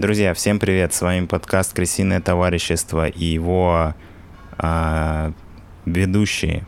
Друзья, 0.00 0.32
всем 0.32 0.58
привет! 0.58 0.94
С 0.94 1.02
вами 1.02 1.26
подкаст 1.26 1.74
«Крысиное 1.74 2.22
товарищество» 2.22 3.06
и 3.06 3.22
его 3.26 3.94
а, 4.56 5.32
ведущие. 5.84 6.64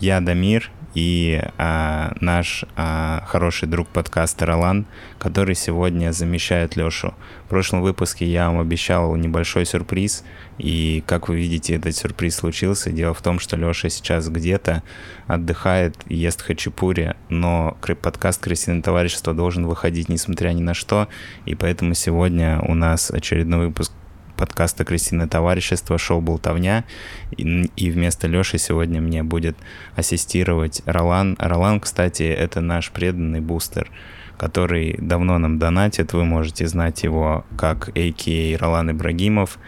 Я 0.00 0.20
Дамир 0.20 0.68
и 0.94 1.40
а, 1.56 2.12
наш 2.20 2.64
а, 2.76 3.22
хороший 3.26 3.68
друг 3.68 3.88
подкаста 3.88 4.46
Ролан, 4.46 4.86
который 5.18 5.54
сегодня 5.54 6.12
замещает 6.12 6.76
Лешу. 6.76 7.14
В 7.46 7.48
прошлом 7.48 7.82
выпуске 7.82 8.26
я 8.26 8.48
вам 8.48 8.60
обещал 8.60 9.14
небольшой 9.16 9.66
сюрприз, 9.66 10.24
и 10.58 11.02
как 11.06 11.28
вы 11.28 11.36
видите, 11.36 11.74
этот 11.74 11.96
сюрприз 11.96 12.36
случился. 12.36 12.90
Дело 12.90 13.14
в 13.14 13.22
том, 13.22 13.38
что 13.38 13.56
Леша 13.56 13.88
сейчас 13.88 14.28
где-то 14.28 14.82
отдыхает, 15.26 15.96
ест 16.08 16.42
хачапури, 16.42 17.14
но 17.28 17.76
подкаст 18.02 18.42
«Крысиное 18.42 18.82
товарищество» 18.82 19.34
должен 19.34 19.66
выходить 19.66 20.08
несмотря 20.08 20.50
ни 20.50 20.62
на 20.62 20.74
что, 20.74 21.08
и 21.44 21.54
поэтому 21.54 21.94
сегодня 21.94 22.60
у 22.66 22.74
нас 22.74 23.10
очередной 23.10 23.66
выпуск 23.66 23.92
подкаста 24.40 24.86
«Крысиное 24.86 25.26
товарищество», 25.26 25.98
шоу 25.98 26.22
«Болтовня». 26.22 26.84
И, 27.36 27.70
и 27.76 27.90
вместо 27.90 28.26
Леши 28.26 28.56
сегодня 28.56 28.98
мне 29.02 29.22
будет 29.22 29.54
ассистировать 29.96 30.80
Ролан. 30.86 31.36
Ролан, 31.38 31.78
кстати, 31.78 32.22
это 32.22 32.62
наш 32.62 32.90
преданный 32.90 33.40
бустер 33.40 33.90
который 34.40 34.96
давно 34.98 35.36
нам 35.36 35.58
донатит. 35.58 36.14
Вы 36.14 36.24
можете 36.24 36.66
знать 36.66 37.02
его 37.02 37.44
как 37.58 37.90
А.К.А. 37.90 38.56
Ролан 38.56 38.90
Ибрагимов. 38.90 39.58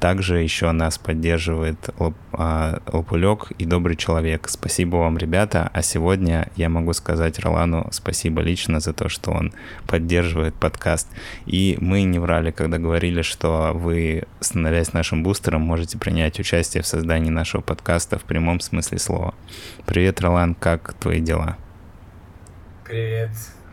Также 0.00 0.38
еще 0.38 0.72
нас 0.72 0.96
поддерживает 0.96 1.90
Лоп, 1.98 2.14
а, 2.32 2.80
Лопулек 2.90 3.52
и 3.58 3.66
Добрый 3.66 3.94
Человек. 3.94 4.48
Спасибо 4.48 4.96
вам, 4.96 5.18
ребята. 5.18 5.70
А 5.74 5.82
сегодня 5.82 6.48
я 6.56 6.70
могу 6.70 6.94
сказать 6.94 7.38
Ролану 7.40 7.88
спасибо 7.92 8.40
лично 8.40 8.80
за 8.80 8.94
то, 8.94 9.10
что 9.10 9.32
он 9.32 9.52
поддерживает 9.86 10.54
подкаст. 10.54 11.08
И 11.44 11.76
мы 11.78 12.04
не 12.04 12.18
врали, 12.18 12.52
когда 12.52 12.78
говорили, 12.78 13.20
что 13.20 13.72
вы, 13.74 14.22
становясь 14.40 14.94
нашим 14.94 15.22
бустером, 15.22 15.60
можете 15.60 15.98
принять 15.98 16.40
участие 16.40 16.82
в 16.82 16.86
создании 16.86 17.30
нашего 17.30 17.60
подкаста 17.60 18.18
в 18.18 18.22
прямом 18.22 18.60
смысле 18.60 18.98
слова. 18.98 19.34
Привет, 19.84 20.22
Ролан, 20.22 20.54
как 20.54 20.94
твои 20.94 21.20
дела? 21.20 21.58
Привет. 22.86 23.28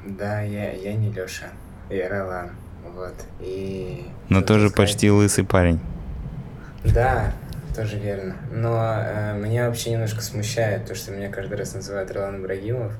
Да, 0.05 0.41
я, 0.41 0.71
я 0.71 0.93
не 0.93 1.11
Лёша, 1.11 1.47
я 1.89 2.09
Ролан. 2.09 2.51
Вот. 2.95 3.13
И... 3.41 4.05
Но 4.29 4.41
тоже 4.41 4.69
сказать... 4.69 4.91
почти 4.91 5.11
лысый 5.11 5.43
парень. 5.43 5.79
Да, 6.85 7.33
тоже 7.75 7.97
верно. 7.97 8.35
Но 8.51 8.81
э, 8.97 9.37
меня 9.37 9.67
вообще 9.67 9.91
немножко 9.91 10.21
смущает 10.21 10.85
то, 10.85 10.95
что 10.95 11.11
меня 11.11 11.29
каждый 11.29 11.57
раз 11.57 11.73
называют 11.73 12.11
Ролан 12.11 12.41
Ибрагимов. 12.41 12.93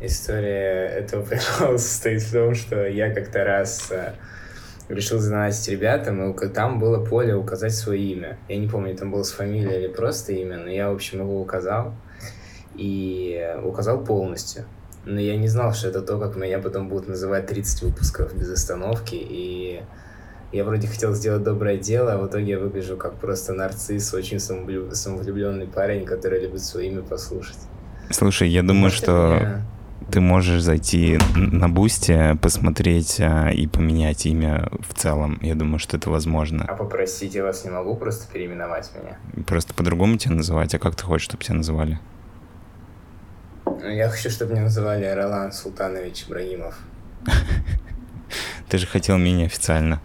История 0.00 0.86
этого 0.86 1.24
прикола 1.24 1.76
состоит 1.78 2.22
в 2.22 2.32
том, 2.32 2.54
что 2.54 2.86
я 2.86 3.12
как-то 3.12 3.44
раз 3.44 3.90
э, 3.90 4.14
решил 4.88 5.18
задонатить 5.18 5.68
ребятам, 5.68 6.32
и 6.32 6.48
там 6.48 6.78
было 6.78 7.04
поле 7.04 7.34
указать 7.34 7.74
свое 7.74 8.00
имя. 8.00 8.38
Я 8.48 8.56
не 8.56 8.66
помню, 8.66 8.96
там 8.96 9.10
было 9.10 9.22
с 9.22 9.30
фамилией 9.30 9.84
или 9.84 9.88
просто 9.88 10.32
имя, 10.32 10.56
но 10.56 10.70
я, 10.70 10.90
в 10.90 10.94
общем, 10.94 11.20
его 11.20 11.40
указал. 11.40 11.94
И 12.74 13.54
указал 13.62 14.02
полностью 14.02 14.64
но 15.06 15.20
я 15.20 15.36
не 15.36 15.48
знал, 15.48 15.74
что 15.74 15.88
это 15.88 16.02
то, 16.02 16.18
как 16.18 16.36
меня 16.36 16.58
потом 16.58 16.88
будут 16.88 17.08
называть 17.08 17.46
30 17.46 17.82
выпусков 17.82 18.34
без 18.34 18.50
остановки, 18.50 19.16
и 19.16 19.82
я 20.52 20.64
вроде 20.64 20.86
хотел 20.86 21.14
сделать 21.14 21.42
доброе 21.42 21.76
дело, 21.76 22.12
а 22.12 22.18
в 22.18 22.28
итоге 22.28 22.52
я 22.52 22.58
выгляжу 22.58 22.96
как 22.96 23.14
просто 23.14 23.52
нарцисс, 23.52 24.14
очень 24.14 24.38
самовлюбленный 24.38 25.66
парень, 25.66 26.04
который 26.04 26.40
любит 26.40 26.62
свое 26.62 26.88
имя 26.88 27.02
послушать. 27.02 27.58
Слушай, 28.10 28.50
я 28.50 28.62
думаю, 28.62 28.84
Может, 28.84 28.98
что 28.98 29.38
меня... 29.40 29.66
ты 30.12 30.20
можешь 30.20 30.62
зайти 30.62 31.18
на 31.34 31.68
Boosty, 31.68 32.36
посмотреть 32.40 33.16
а, 33.20 33.50
и 33.50 33.66
поменять 33.66 34.26
имя 34.26 34.68
в 34.88 34.94
целом. 34.94 35.38
Я 35.42 35.54
думаю, 35.54 35.78
что 35.78 35.96
это 35.96 36.10
возможно. 36.10 36.64
А 36.68 36.74
попросить 36.74 37.34
я 37.34 37.42
вас 37.42 37.64
не 37.64 37.70
могу 37.70 37.96
просто 37.96 38.30
переименовать 38.32 38.90
меня? 38.94 39.44
Просто 39.44 39.74
по-другому 39.74 40.18
тебя 40.18 40.34
называть? 40.34 40.74
А 40.74 40.78
как 40.78 40.94
ты 40.94 41.04
хочешь, 41.04 41.24
чтобы 41.24 41.42
тебя 41.42 41.56
называли? 41.56 41.98
Я 43.92 44.08
хочу, 44.08 44.30
чтобы 44.30 44.52
меня 44.52 44.64
называли 44.64 45.04
Ролан 45.06 45.52
Султанович 45.52 46.24
Ибрагимов. 46.26 46.78
Ты 48.68 48.78
же 48.78 48.86
хотел 48.86 49.18
меня 49.18 49.46
официально. 49.46 50.00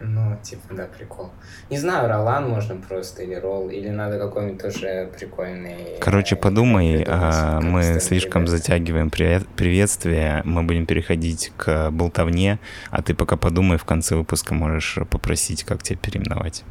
Ну, 0.00 0.36
типа, 0.42 0.74
да, 0.74 0.86
прикол. 0.86 1.30
Не 1.70 1.78
знаю, 1.78 2.08
Ролан 2.08 2.48
можно 2.48 2.76
просто, 2.76 3.22
или 3.22 3.34
Ролл, 3.34 3.70
или 3.70 3.88
надо 3.88 4.18
какой-нибудь 4.18 4.60
тоже 4.60 5.10
прикольный... 5.18 5.98
Короче, 6.00 6.36
подумай, 6.36 7.04
а, 7.06 7.60
мы 7.60 7.98
слишком 8.00 8.46
затягиваем 8.46 9.10
приветствие, 9.10 10.42
мы 10.44 10.62
будем 10.62 10.86
переходить 10.86 11.52
к 11.56 11.90
болтовне, 11.90 12.58
а 12.90 13.02
ты 13.02 13.14
пока 13.14 13.36
подумай, 13.36 13.78
в 13.78 13.84
конце 13.84 14.16
выпуска 14.16 14.54
можешь 14.54 14.98
попросить, 15.10 15.64
как 15.64 15.82
тебя 15.82 15.98
переименовать. 15.98 16.64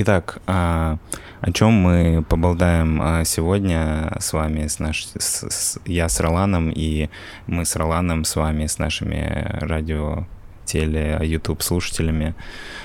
Итак, 0.00 0.40
а, 0.46 0.98
о 1.40 1.50
чем 1.50 1.72
мы 1.72 2.22
поболтаем 2.28 3.00
а, 3.02 3.24
сегодня 3.24 4.16
с 4.20 4.32
вами, 4.32 4.68
с 4.68 4.78
наш, 4.78 5.08
с, 5.18 5.42
с, 5.50 5.80
я 5.86 6.08
с 6.08 6.20
Роланом, 6.20 6.70
и 6.70 7.08
мы 7.48 7.64
с 7.64 7.74
Роланом 7.74 8.22
с 8.22 8.36
вами, 8.36 8.66
с 8.66 8.78
нашими 8.78 9.58
радио, 9.60 10.24
теле, 10.66 11.18
YouTube 11.22 11.62
слушателями 11.62 12.36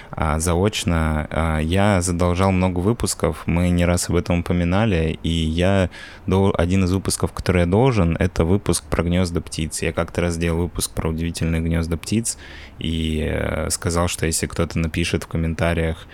а, 0.09 0.39
заочно. 0.39 1.27
А, 1.29 1.59
я 1.59 2.01
задолжал 2.01 2.51
много 2.51 2.79
выпусков, 2.79 3.43
мы 3.45 3.69
не 3.69 3.85
раз 3.85 4.09
об 4.09 4.15
этом 4.15 4.39
упоминали, 4.39 5.19
и 5.21 5.29
я 5.29 5.91
один 6.25 6.85
из 6.85 6.93
выпусков, 6.93 7.31
который 7.31 7.61
я 7.61 7.67
должен, 7.67 8.15
это 8.17 8.43
выпуск 8.43 8.85
про 8.85 9.03
гнезда 9.03 9.39
птиц. 9.39 9.83
Я 9.83 9.93
как-то 9.93 10.21
раз 10.21 10.33
сделал 10.33 10.63
выпуск 10.63 10.91
про 10.91 11.09
удивительные 11.09 11.61
гнезда 11.61 11.95
птиц 11.97 12.39
и 12.79 13.29
э, 13.31 13.69
сказал, 13.69 14.07
что 14.07 14.25
если 14.25 14.47
кто-то 14.47 14.79
напишет 14.79 15.25
в 15.25 15.27
комментариях 15.27 16.07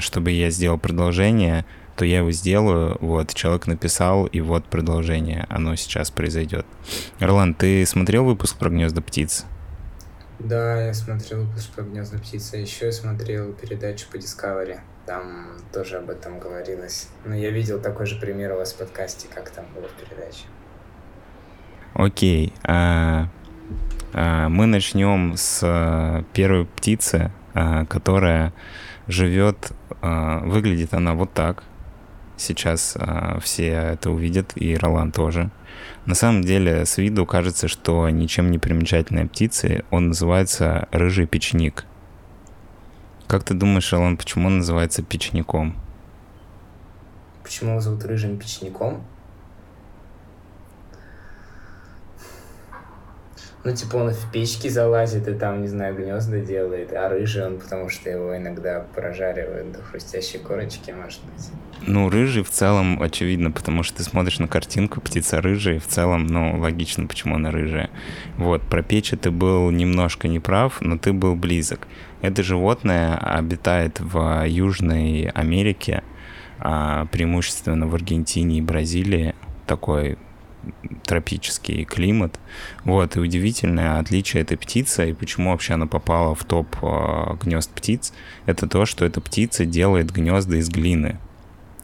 чтобы 0.00 0.30
я 0.30 0.50
сделал 0.50 0.78
продолжение, 0.78 1.64
то 1.96 2.04
я 2.06 2.18
его 2.18 2.30
сделаю. 2.30 2.96
Вот, 3.00 3.34
человек 3.34 3.66
написал, 3.66 4.24
и 4.24 4.40
вот 4.40 4.64
продолжение. 4.64 5.46
Оно 5.50 5.76
сейчас 5.76 6.10
произойдет. 6.10 6.64
Ролан, 7.18 7.52
ты 7.54 7.84
смотрел 7.84 8.24
выпуск 8.24 8.56
про 8.56 8.70
гнезда 8.70 9.02
птиц? 9.02 9.44
Да, 10.38 10.86
я 10.86 10.94
смотрел 10.94 11.42
выпуск 11.44 11.70
про 11.72 11.82
гнезда 11.82 12.16
птиц, 12.16 12.54
а 12.54 12.56
еще 12.56 12.86
я 12.86 12.92
смотрел 12.92 13.52
передачу 13.52 14.06
по 14.10 14.16
Discovery. 14.16 14.80
Там 15.04 15.58
тоже 15.72 15.98
об 15.98 16.08
этом 16.08 16.38
говорилось. 16.38 17.08
Но 17.26 17.34
я 17.34 17.50
видел 17.50 17.78
такой 17.78 18.06
же 18.06 18.18
пример 18.18 18.52
у 18.52 18.56
вас 18.56 18.72
в 18.72 18.78
подкасте, 18.78 19.28
как 19.28 19.50
там 19.50 19.66
было 19.74 19.86
в 19.86 19.92
передаче. 19.92 20.44
Окей. 21.92 22.54
А, 22.62 23.28
а, 24.14 24.48
мы 24.48 24.64
начнем 24.64 25.34
с 25.36 25.60
а, 25.62 26.24
первой 26.32 26.64
птицы, 26.64 27.30
а, 27.52 27.84
которая 27.84 28.54
живет, 29.06 29.72
а, 30.02 30.40
выглядит 30.40 30.94
она 30.94 31.14
вот 31.14 31.32
так. 31.32 31.64
Сейчас 32.36 32.96
а, 32.98 33.38
все 33.40 33.68
это 33.68 34.10
увидят, 34.10 34.52
и 34.54 34.76
Ролан 34.76 35.12
тоже. 35.12 35.50
На 36.06 36.14
самом 36.14 36.42
деле, 36.42 36.86
с 36.86 36.98
виду 36.98 37.26
кажется, 37.26 37.68
что 37.68 38.08
ничем 38.08 38.50
не 38.50 38.58
примечательная 38.58 39.26
птица. 39.26 39.84
Он 39.90 40.08
называется 40.08 40.88
рыжий 40.90 41.26
печник. 41.26 41.84
Как 43.26 43.44
ты 43.44 43.54
думаешь, 43.54 43.92
Ролан, 43.92 44.16
почему 44.16 44.48
он 44.48 44.58
называется 44.58 45.02
печником? 45.02 45.76
Почему 47.42 47.72
его 47.72 47.80
зовут 47.80 48.04
рыжим 48.04 48.38
печником? 48.38 49.04
Ну, 53.62 53.74
типа, 53.74 53.96
он 53.96 54.10
в 54.10 54.32
печки 54.32 54.68
залазит 54.68 55.28
и 55.28 55.34
там, 55.34 55.60
не 55.60 55.68
знаю, 55.68 55.94
гнезда 55.94 56.40
делает, 56.40 56.94
а 56.94 57.10
рыжий 57.10 57.44
он, 57.44 57.58
потому 57.58 57.90
что 57.90 58.08
его 58.08 58.34
иногда 58.34 58.86
прожаривают 58.94 59.72
до 59.72 59.82
хрустящей 59.82 60.38
корочки, 60.38 60.92
может 60.92 61.20
быть. 61.24 61.50
Ну, 61.86 62.08
рыжий 62.08 62.42
в 62.42 62.48
целом 62.48 63.02
очевидно, 63.02 63.50
потому 63.50 63.82
что 63.82 63.98
ты 63.98 64.02
смотришь 64.02 64.38
на 64.38 64.48
картинку, 64.48 65.02
птица 65.02 65.42
рыжая, 65.42 65.76
и 65.76 65.78
в 65.78 65.86
целом, 65.86 66.26
ну, 66.26 66.58
логично, 66.58 67.06
почему 67.06 67.34
она 67.34 67.50
рыжая. 67.50 67.90
Вот, 68.38 68.62
про 68.62 68.82
печи 68.82 69.16
ты 69.16 69.30
был 69.30 69.70
немножко 69.70 70.26
неправ, 70.26 70.80
но 70.80 70.96
ты 70.96 71.12
был 71.12 71.36
близок. 71.36 71.86
Это 72.22 72.42
животное 72.42 73.18
обитает 73.18 74.00
в 74.00 74.46
Южной 74.46 75.30
Америке, 75.34 76.02
а 76.58 77.04
преимущественно 77.06 77.86
в 77.86 77.94
Аргентине 77.94 78.58
и 78.58 78.62
Бразилии, 78.62 79.34
такой 79.66 80.16
тропический 81.04 81.84
климат. 81.84 82.38
Вот, 82.84 83.16
и 83.16 83.20
удивительное 83.20 83.98
отличие 83.98 84.42
этой 84.42 84.56
птицы, 84.56 85.10
и 85.10 85.14
почему 85.14 85.50
вообще 85.50 85.74
она 85.74 85.86
попала 85.86 86.34
в 86.34 86.44
топ 86.44 86.68
э, 86.82 87.36
гнезд 87.42 87.70
птиц, 87.70 88.12
это 88.46 88.68
то, 88.68 88.86
что 88.86 89.04
эта 89.04 89.20
птица 89.20 89.64
делает 89.64 90.12
гнезда 90.12 90.56
из 90.56 90.68
глины. 90.68 91.18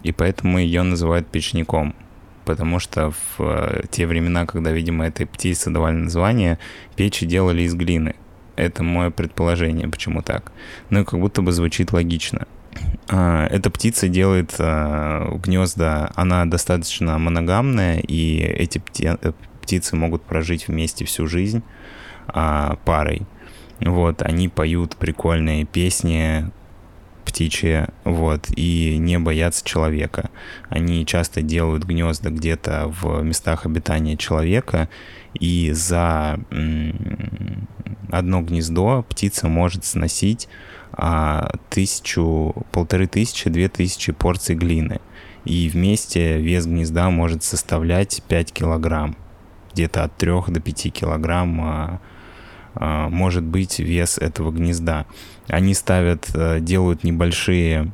И 0.02 0.12
поэтому 0.12 0.58
ее 0.58 0.82
называют 0.82 1.26
печником. 1.26 1.94
Потому 2.44 2.78
что 2.78 3.11
в 3.11 3.40
э, 3.40 3.84
те 3.90 4.06
времена, 4.06 4.46
когда, 4.46 4.70
видимо, 4.70 5.06
этой 5.06 5.26
птице 5.26 5.70
давали 5.70 5.96
название, 5.96 6.58
печи 6.94 7.26
делали 7.26 7.62
из 7.62 7.75
глины. 7.75 8.14
Это 8.55 8.82
мое 8.82 9.11
предположение, 9.11 9.88
почему 9.88 10.22
так. 10.22 10.52
Ну 10.90 11.00
и 11.00 11.05
как 11.05 11.19
будто 11.19 11.43
бы 11.43 11.50
звучит 11.52 11.93
логично. 11.93 12.46
А, 13.08 13.46
эта 13.46 13.70
птица 13.70 14.08
делает 14.08 14.55
а, 14.58 15.37
гнезда, 15.38 16.12
она 16.17 16.44
достаточно 16.44 17.19
моногамная, 17.19 18.00
и 18.00 18.38
эти 18.38 18.82
э, 19.00 19.32
птицы 19.62 19.96
могут 19.96 20.23
прожить 20.23 20.69
вместе 20.69 21.05
всю 21.05 21.26
жизнь 21.26 21.62
а, 22.28 22.76
парой. 22.84 23.23
Вот, 23.81 24.23
они 24.23 24.49
поют 24.49 24.96
прикольные 24.96 25.64
песни, 25.64 26.50
птичьи, 27.25 27.87
вот, 28.05 28.46
и 28.56 28.96
не 28.99 29.19
боятся 29.19 29.64
человека. 29.64 30.31
Они 30.69 31.05
часто 31.05 31.43
делают 31.43 31.84
гнезда 31.84 32.31
где-то 32.31 32.93
в 33.00 33.22
местах 33.22 33.67
обитания 33.67 34.17
человека, 34.17 34.88
и 35.34 35.70
за 35.72 36.40
одно 38.11 38.40
гнездо 38.40 39.05
птица 39.08 39.49
может 39.49 39.84
сносить 39.84 40.49
а, 40.96 41.50
тысячу, 41.70 42.54
полторы 42.72 43.06
тысячи, 43.06 43.50
две 43.50 43.69
тысячи 43.69 44.12
порций 44.12 44.54
глины. 44.54 45.00
И 45.44 45.69
вместе 45.69 46.38
вес 46.38 46.66
гнезда 46.66 47.10
может 47.10 47.44
составлять 47.44 48.22
5 48.26 48.52
килограмм. 48.52 49.16
Где-то 49.72 50.04
от 50.04 50.16
3 50.16 50.32
до 50.48 50.60
5 50.60 50.93
килограмм 50.93 51.60
а, 51.60 52.00
а, 52.75 53.08
может 53.08 53.44
быть 53.44 53.78
вес 53.78 54.19
этого 54.19 54.50
гнезда. 54.50 55.06
Они 55.46 55.75
ставят, 55.75 56.28
э, 56.34 56.58
делают 56.60 57.04
небольшие 57.04 57.93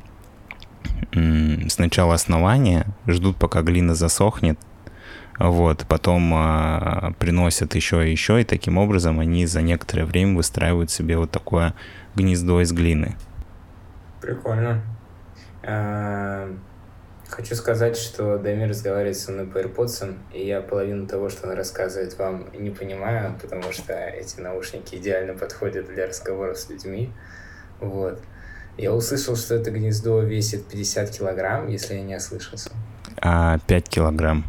сначала 1.69 2.15
основания, 2.15 2.87
ждут, 3.07 3.37
пока 3.37 3.61
глина 3.61 3.95
засохнет, 3.95 4.59
вот, 5.39 5.85
потом 5.87 6.31
а, 6.33 7.13
приносят 7.19 7.75
еще 7.75 8.07
и 8.07 8.11
еще, 8.11 8.41
и 8.41 8.43
таким 8.43 8.77
образом 8.77 9.19
они 9.19 9.45
за 9.45 9.61
некоторое 9.61 10.05
время 10.05 10.35
выстраивают 10.35 10.91
себе 10.91 11.17
вот 11.17 11.31
такое 11.31 11.73
гнездо 12.15 12.61
из 12.61 12.71
глины. 12.71 13.15
Прикольно. 14.21 14.81
А, 15.63 16.49
хочу 17.27 17.55
сказать, 17.55 17.97
что 17.97 18.37
Дамир 18.37 18.69
разговаривает 18.69 19.17
со 19.17 19.31
мной 19.31 19.47
по 19.47 19.57
AirPods, 19.57 20.17
и 20.33 20.45
я 20.45 20.61
половину 20.61 21.07
того, 21.07 21.29
что 21.29 21.47
он 21.47 21.55
рассказывает 21.55 22.17
вам, 22.17 22.47
не 22.57 22.69
понимаю, 22.69 23.37
потому 23.41 23.71
что 23.71 23.93
эти 23.93 24.39
наушники 24.39 24.95
идеально 24.95 25.33
подходят 25.33 25.87
для 25.87 26.07
разговоров 26.07 26.57
с 26.57 26.69
людьми. 26.69 27.11
Вот. 27.79 28.21
Я 28.77 28.93
услышал, 28.93 29.35
что 29.35 29.55
это 29.55 29.71
гнездо 29.71 30.21
весит 30.21 30.65
50 30.67 31.09
килограмм, 31.11 31.67
если 31.67 31.95
я 31.95 32.01
не 32.01 32.15
ослышался. 32.15 32.71
А, 33.21 33.59
5 33.67 33.89
килограмм. 33.89 34.45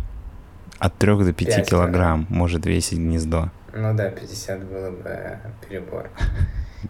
От 0.79 0.97
3 0.99 1.25
до 1.25 1.33
5, 1.33 1.37
5 1.37 1.47
килограмм, 1.47 1.67
килограмм 1.67 2.27
может 2.31 2.67
весить 2.67 2.99
гнездо. 2.99 3.51
Ну 3.75 3.95
да, 3.95 4.11
50 4.11 4.65
было 4.65 4.91
бы 4.91 5.39
перебор. 5.69 6.11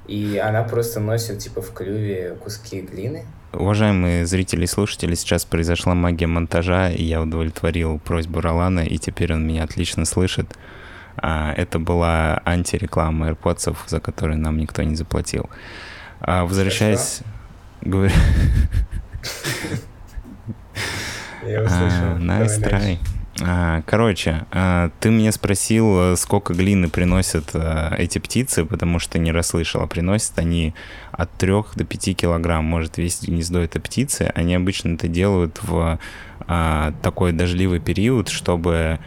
И 0.07 0.39
она 0.39 0.63
просто 0.63 1.01
носит, 1.01 1.39
типа, 1.39 1.63
в 1.63 1.73
клюве 1.73 2.37
куски 2.43 2.81
глины. 2.81 3.25
Уважаемые 3.53 4.27
зрители 4.27 4.65
и 4.65 4.67
слушатели, 4.67 5.15
сейчас 5.15 5.45
произошла 5.45 5.95
магия 5.95 6.27
монтажа, 6.27 6.91
и 6.91 7.05
я 7.05 7.23
удовлетворил 7.23 7.99
просьбу 7.99 8.41
Ролана, 8.41 8.81
и 8.81 8.99
теперь 8.99 9.33
он 9.33 9.47
меня 9.47 9.65
отлично 9.65 10.05
слышит. 10.05 10.57
А, 11.17 11.53
это 11.57 11.79
была 11.79 12.43
антиреклама 12.45 13.31
AirPods, 13.31 13.77
за 13.87 14.01
которую 14.01 14.39
нам 14.39 14.59
никто 14.59 14.83
не 14.83 14.97
заплатил. 14.97 15.49
А, 16.21 16.45
возвращаясь... 16.45 17.21
Говорю... 17.81 18.13
Я 21.47 21.63
услышал. 21.63 22.17
Nice 22.19 22.59
try. 22.61 22.99
А, 23.43 23.83
короче, 23.87 24.47
а, 24.53 24.91
ты 25.01 25.11
мне 25.11 25.33
спросил, 25.33 26.13
э, 26.13 26.17
сколько 26.17 26.55
глины 26.55 26.89
приносят 26.89 27.51
э, 27.55 27.95
эти 27.99 28.19
птицы, 28.19 28.65
потому 28.65 29.01
что 29.01 29.19
не 29.19 29.33
расслышал. 29.33 29.83
А 29.83 29.87
приносят 29.89 30.39
они 30.39 30.75
от 31.11 31.33
3 31.33 31.75
до 31.75 31.85
5 31.85 32.17
килограмм 32.17 32.65
может 32.65 32.97
весить 32.97 33.29
гнездо 33.29 33.61
этой 33.61 33.81
птицы. 33.81 34.31
Они 34.35 34.55
обычно 34.55 34.95
это 34.95 35.09
делают 35.09 35.61
в 35.63 35.99
такой 36.47 37.33
дождливый 37.33 37.81
период, 37.81 38.29
чтобы 38.29 38.99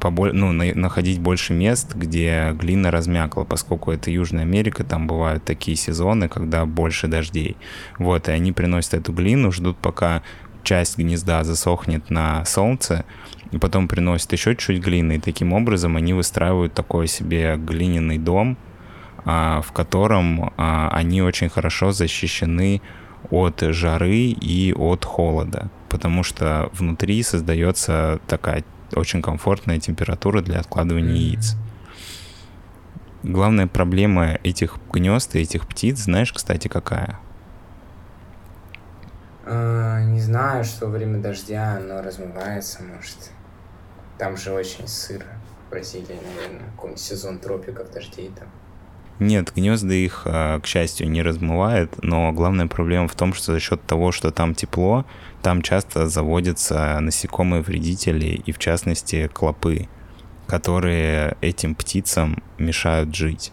поболь, 0.00 0.32
ну, 0.34 0.50
находить 0.52 1.20
больше 1.20 1.52
мест, 1.52 1.94
где 1.94 2.52
глина 2.52 2.90
размякла, 2.90 3.44
поскольку 3.44 3.92
это 3.92 4.10
Южная 4.10 4.42
Америка, 4.42 4.82
там 4.82 5.06
бывают 5.06 5.44
такие 5.44 5.76
сезоны, 5.76 6.28
когда 6.28 6.64
больше 6.64 7.06
дождей. 7.06 7.56
Вот, 7.98 8.28
и 8.28 8.32
они 8.32 8.52
приносят 8.52 8.94
эту 8.94 9.12
глину, 9.12 9.52
ждут, 9.52 9.76
пока 9.76 10.22
часть 10.62 10.98
гнезда 10.98 11.44
засохнет 11.44 12.10
на 12.10 12.44
солнце, 12.44 13.04
и 13.50 13.58
потом 13.58 13.88
приносят 13.88 14.32
еще 14.32 14.56
чуть 14.56 14.82
глины, 14.82 15.16
и 15.16 15.20
таким 15.20 15.52
образом 15.52 15.96
они 15.96 16.14
выстраивают 16.14 16.74
такой 16.74 17.06
себе 17.06 17.56
глиняный 17.56 18.18
дом, 18.18 18.56
а, 19.24 19.60
в 19.60 19.72
котором 19.72 20.52
а, 20.56 20.88
они 20.92 21.22
очень 21.22 21.48
хорошо 21.48 21.92
защищены 21.92 22.80
от 23.30 23.60
жары 23.60 24.16
и 24.16 24.72
от 24.76 25.04
холода, 25.04 25.70
потому 25.88 26.22
что 26.22 26.70
внутри 26.72 27.22
создается 27.22 28.20
такая 28.26 28.64
очень 28.94 29.22
комфортная 29.22 29.78
температура 29.78 30.40
для 30.40 30.60
откладывания 30.60 31.14
яиц. 31.14 31.56
Главная 33.22 33.68
проблема 33.68 34.38
этих 34.42 34.78
гнезд 34.92 35.36
и 35.36 35.40
этих 35.40 35.68
птиц, 35.68 35.98
знаешь, 36.00 36.32
кстати, 36.32 36.68
какая? 36.68 37.20
А, 39.44 40.00
не 40.04 40.20
знаю, 40.20 40.64
что 40.64 40.86
во 40.86 40.92
время 40.92 41.18
дождя 41.18 41.76
оно 41.76 42.02
размывается, 42.02 42.82
может. 42.82 43.30
Там 44.18 44.36
же 44.36 44.52
очень 44.52 44.86
сыро. 44.86 45.26
В 45.66 45.70
Бразилии, 45.70 46.18
наверное, 46.34 46.70
какой-нибудь 46.76 47.02
сезон 47.02 47.38
тропиков, 47.38 47.90
дождей 47.90 48.30
там. 48.38 48.48
Нет, 49.18 49.52
гнезда 49.54 49.94
их, 49.94 50.22
а, 50.24 50.60
к 50.60 50.66
счастью, 50.66 51.08
не 51.10 51.22
размывает, 51.22 52.02
но 52.02 52.32
главная 52.32 52.66
проблема 52.66 53.08
в 53.08 53.14
том, 53.14 53.34
что 53.34 53.52
за 53.52 53.60
счет 53.60 53.82
того, 53.82 54.10
что 54.10 54.30
там 54.30 54.54
тепло, 54.54 55.04
там 55.42 55.62
часто 55.62 56.08
заводятся 56.08 56.98
насекомые 57.00 57.62
вредители, 57.62 58.42
и 58.44 58.52
в 58.52 58.58
частности 58.58 59.28
клопы, 59.28 59.88
которые 60.46 61.36
этим 61.40 61.74
птицам 61.74 62.42
мешают 62.58 63.14
жить. 63.14 63.52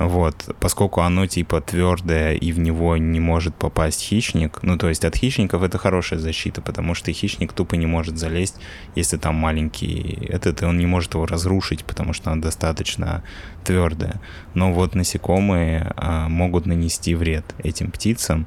Вот, 0.00 0.56
поскольку 0.60 1.02
оно 1.02 1.26
типа 1.26 1.60
твердое 1.60 2.32
и 2.32 2.52
в 2.52 2.58
него 2.58 2.96
не 2.96 3.20
может 3.20 3.54
попасть 3.54 4.00
хищник, 4.00 4.60
ну 4.62 4.78
то 4.78 4.88
есть 4.88 5.04
от 5.04 5.14
хищников 5.14 5.62
это 5.62 5.76
хорошая 5.76 6.18
защита, 6.18 6.62
потому 6.62 6.94
что 6.94 7.12
хищник 7.12 7.52
тупо 7.52 7.74
не 7.74 7.84
может 7.84 8.16
залезть, 8.16 8.56
если 8.94 9.18
там 9.18 9.34
маленький 9.34 10.26
этот, 10.26 10.62
и 10.62 10.64
он 10.64 10.78
не 10.78 10.86
может 10.86 11.12
его 11.12 11.26
разрушить, 11.26 11.84
потому 11.84 12.14
что 12.14 12.32
оно 12.32 12.40
достаточно 12.40 13.22
твердое. 13.62 14.22
Но 14.54 14.72
вот 14.72 14.94
насекомые 14.94 15.92
а, 15.96 16.30
могут 16.30 16.64
нанести 16.64 17.14
вред 17.14 17.44
этим 17.58 17.90
птицам. 17.90 18.46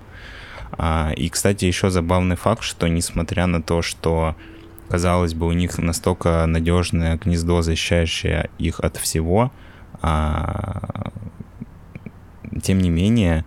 А, 0.71 1.11
и, 1.15 1.29
кстати, 1.29 1.65
еще 1.65 1.91
забавный 1.91 2.35
факт, 2.35 2.63
что 2.63 2.87
несмотря 2.87 3.45
на 3.45 3.61
то, 3.61 3.83
что 3.83 4.35
казалось 4.89 5.35
бы, 5.35 5.45
у 5.45 5.51
них 5.51 5.77
настолько 5.77 6.43
надежное 6.47 7.19
гнездо, 7.23 7.61
защищающее 7.61 8.49
их 8.57 8.79
от 8.79 8.97
всего, 8.97 9.51
а, 10.01 11.11
тем 12.61 12.79
не 12.79 12.89
менее, 12.89 13.45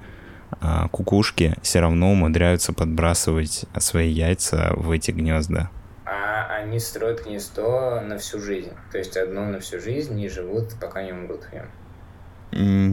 а, 0.60 0.88
кукушки 0.88 1.54
все 1.62 1.80
равно 1.80 2.12
умудряются 2.12 2.72
подбрасывать 2.72 3.66
свои 3.78 4.10
яйца 4.10 4.72
в 4.76 4.90
эти 4.90 5.10
гнезда. 5.10 5.70
А 6.04 6.46
они 6.56 6.78
строят 6.78 7.24
гнездо 7.24 8.00
на 8.00 8.18
всю 8.18 8.40
жизнь. 8.40 8.70
То 8.92 8.98
есть 8.98 9.16
одно 9.16 9.44
на 9.46 9.60
всю 9.60 9.80
жизнь 9.80 10.20
и 10.20 10.28
живут, 10.28 10.74
пока 10.80 11.02
не 11.02 11.12
умрут 11.12 11.44
в 11.44 11.52
нем. 11.52 11.66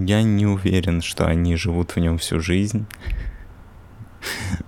Я 0.08 0.24
не 0.24 0.46
уверен, 0.46 1.02
что 1.02 1.26
они 1.26 1.56
живут 1.56 1.96
в 1.96 2.00
нем 2.00 2.18
всю 2.18 2.40
жизнь. 2.40 2.86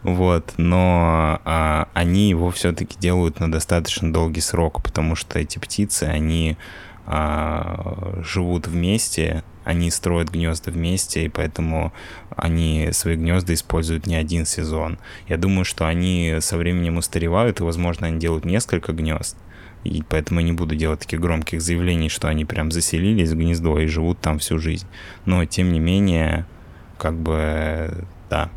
Вот, 0.04 0.54
но 0.58 1.40
а, 1.46 1.88
они 1.94 2.30
его 2.30 2.52
все-таки 2.52 3.00
делают 3.00 3.40
на 3.40 3.52
достаточно 3.52 4.12
долгий 4.12 4.42
срок, 4.42 4.84
потому 4.84 5.16
что 5.16 5.40
эти 5.40 5.58
птицы, 5.60 6.04
они 6.04 6.58
а, 7.06 8.20
живут 8.22 8.68
вместе, 8.68 9.44
они 9.66 9.90
строят 9.92 10.30
гнезда 10.30 10.72
вместе, 10.72 11.26
и 11.26 11.30
поэтому 11.30 11.92
они 12.30 12.90
свои 12.94 13.16
гнезда 13.16 13.54
используют 13.54 14.06
не 14.08 14.16
один 14.16 14.46
сезон. 14.46 15.00
Я 15.28 15.38
думаю, 15.38 15.66
что 15.66 15.88
они 15.88 16.38
со 16.40 16.56
временем 16.56 16.98
устаревают, 16.98 17.60
и, 17.60 17.64
возможно, 17.64 18.08
они 18.08 18.20
делают 18.20 18.46
несколько 18.46 18.94
гнезд. 18.94 19.36
И 19.84 20.04
поэтому 20.08 20.40
я 20.40 20.46
не 20.46 20.52
буду 20.52 20.76
делать 20.76 21.00
таких 21.00 21.20
громких 21.20 21.62
заявлений, 21.62 22.10
что 22.10 22.28
они 22.28 22.46
прям 22.46 22.72
заселились 22.72 23.32
в 23.32 23.38
гнездо 23.38 23.80
и 23.80 23.88
живут 23.88 24.20
там 24.20 24.40
всю 24.40 24.60
жизнь. 24.60 24.88
Но, 25.26 25.44
тем 25.46 25.74
не 25.74 25.80
менее, 25.80 26.46
как 26.98 27.16
бы, 27.16 28.06
да. 28.30 28.50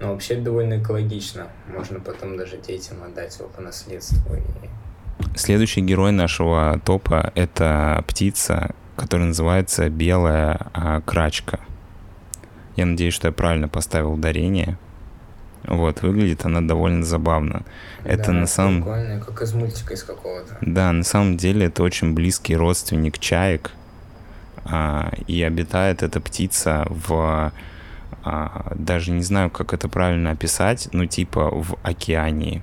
Ну, 0.00 0.08
вообще 0.08 0.36
довольно 0.36 0.80
экологично. 0.80 1.48
Можно 1.74 2.00
потом 2.00 2.36
даже 2.38 2.56
детям 2.56 3.02
отдать 3.02 3.38
его 3.38 3.48
по 3.48 3.60
наследству. 3.60 4.34
И... 4.34 5.38
Следующий 5.38 5.82
герой 5.82 6.12
нашего 6.12 6.80
топа— 6.84 7.30
это 7.34 8.02
птица, 8.06 8.74
который 9.00 9.26
называется 9.28 9.88
«Белая 9.88 10.60
а, 10.74 11.00
крачка». 11.00 11.58
Я 12.76 12.84
надеюсь, 12.84 13.14
что 13.14 13.28
я 13.28 13.32
правильно 13.32 13.66
поставил 13.66 14.12
ударение. 14.12 14.76
Вот, 15.64 16.02
выглядит 16.02 16.44
она 16.44 16.60
довольно 16.60 17.02
забавно. 17.02 17.62
Да, 18.04 18.10
это 18.10 18.32
на 18.32 18.46
самом... 18.46 18.82
Прикольно, 18.82 19.20
как 19.20 19.40
из 19.40 19.54
мультика 19.54 19.94
из 19.94 20.02
какого-то. 20.02 20.58
Да, 20.60 20.92
на 20.92 21.02
самом 21.02 21.38
деле 21.38 21.66
это 21.66 21.82
очень 21.82 22.12
близкий 22.12 22.54
родственник 22.54 23.18
чаек. 23.18 23.70
А, 24.66 25.10
и 25.26 25.42
обитает 25.42 26.02
эта 26.02 26.20
птица 26.20 26.86
в 26.90 27.52
а, 28.22 28.72
даже 28.74 29.12
не 29.12 29.22
знаю, 29.22 29.48
как 29.48 29.72
это 29.72 29.88
правильно 29.88 30.32
описать, 30.32 30.90
ну 30.92 31.06
типа 31.06 31.48
в 31.50 31.78
океании. 31.82 32.62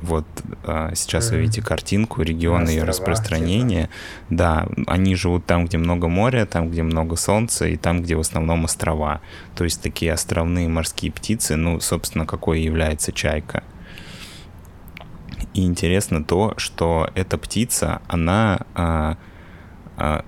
Вот 0.00 0.26
а, 0.62 0.94
сейчас 0.94 1.28
mm-hmm. 1.28 1.34
вы 1.34 1.40
видите 1.40 1.62
картинку, 1.62 2.22
регион 2.22 2.68
ее 2.68 2.84
распространения. 2.84 3.82
Типа. 3.82 3.92
Да, 4.30 4.68
они 4.86 5.14
живут 5.14 5.44
там, 5.46 5.66
где 5.66 5.76
много 5.76 6.08
моря, 6.08 6.46
там, 6.46 6.70
где 6.70 6.82
много 6.82 7.16
солнца, 7.16 7.66
и 7.66 7.76
там, 7.76 8.02
где 8.02 8.14
в 8.14 8.20
основном 8.20 8.64
острова. 8.64 9.20
То 9.56 9.64
есть 9.64 9.82
такие 9.82 10.12
островные 10.12 10.68
морские 10.68 11.10
птицы, 11.10 11.56
ну, 11.56 11.80
собственно, 11.80 12.26
какой 12.26 12.60
является 12.60 13.12
чайка. 13.12 13.64
И 15.54 15.64
интересно 15.64 16.22
то, 16.22 16.54
что 16.56 17.10
эта 17.14 17.36
птица, 17.38 18.00
она 18.06 18.60
а, 18.74 19.16
а, 19.96 20.24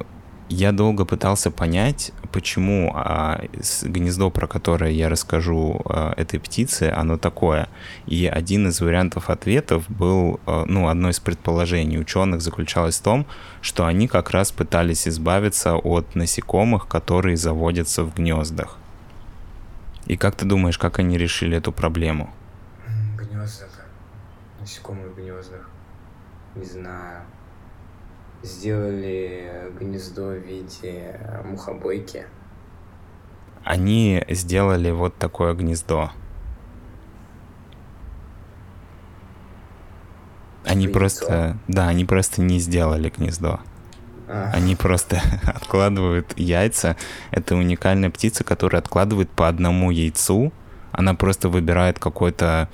я 0.50 0.72
долго 0.72 1.04
пытался 1.04 1.52
понять, 1.52 2.12
почему 2.32 2.92
а, 2.94 3.40
гнездо, 3.82 4.30
про 4.30 4.48
которое 4.48 4.90
я 4.90 5.08
расскажу 5.08 5.80
а, 5.84 6.12
этой 6.16 6.40
птицы, 6.40 6.92
оно 6.94 7.16
такое. 7.18 7.68
И 8.06 8.26
один 8.26 8.66
из 8.66 8.80
вариантов 8.80 9.30
ответов 9.30 9.88
был, 9.88 10.40
а, 10.46 10.64
ну, 10.66 10.88
одно 10.88 11.08
из 11.10 11.20
предположений 11.20 12.00
ученых 12.00 12.42
заключалось 12.42 12.98
в 12.98 13.02
том, 13.02 13.26
что 13.60 13.86
они 13.86 14.08
как 14.08 14.30
раз 14.30 14.50
пытались 14.50 15.06
избавиться 15.06 15.76
от 15.76 16.16
насекомых, 16.16 16.88
которые 16.88 17.36
заводятся 17.36 18.02
в 18.02 18.12
гнездах. 18.12 18.76
И 20.06 20.16
как 20.16 20.34
ты 20.34 20.44
думаешь, 20.44 20.78
как 20.78 20.98
они 20.98 21.16
решили 21.16 21.56
эту 21.56 21.70
проблему? 21.70 22.34
Гнезда. 23.16 23.66
Насекомые 24.60 25.10
в 25.10 25.14
гнездах. 25.14 25.70
Не 26.56 26.64
знаю 26.64 27.22
сделали 28.42 29.72
гнездо 29.78 30.28
в 30.28 30.38
виде 30.38 31.20
мухобойки. 31.44 32.26
Они 33.64 34.24
сделали 34.28 34.90
вот 34.90 35.16
такое 35.16 35.54
гнездо. 35.54 36.10
Они 40.64 40.84
Яйцо. 40.84 40.98
просто, 40.98 41.58
да, 41.68 41.88
они 41.88 42.04
просто 42.04 42.42
не 42.42 42.58
сделали 42.58 43.12
гнездо. 43.14 43.60
А. 44.28 44.50
Они 44.54 44.76
просто 44.76 45.20
откладывают 45.44 46.38
яйца. 46.38 46.96
Это 47.32 47.56
уникальная 47.56 48.10
птица, 48.10 48.44
которая 48.44 48.80
откладывает 48.80 49.30
по 49.30 49.48
одному 49.48 49.90
яйцу. 49.90 50.52
Она 50.92 51.14
просто 51.14 51.48
выбирает 51.48 51.98
какое-то, 51.98 52.68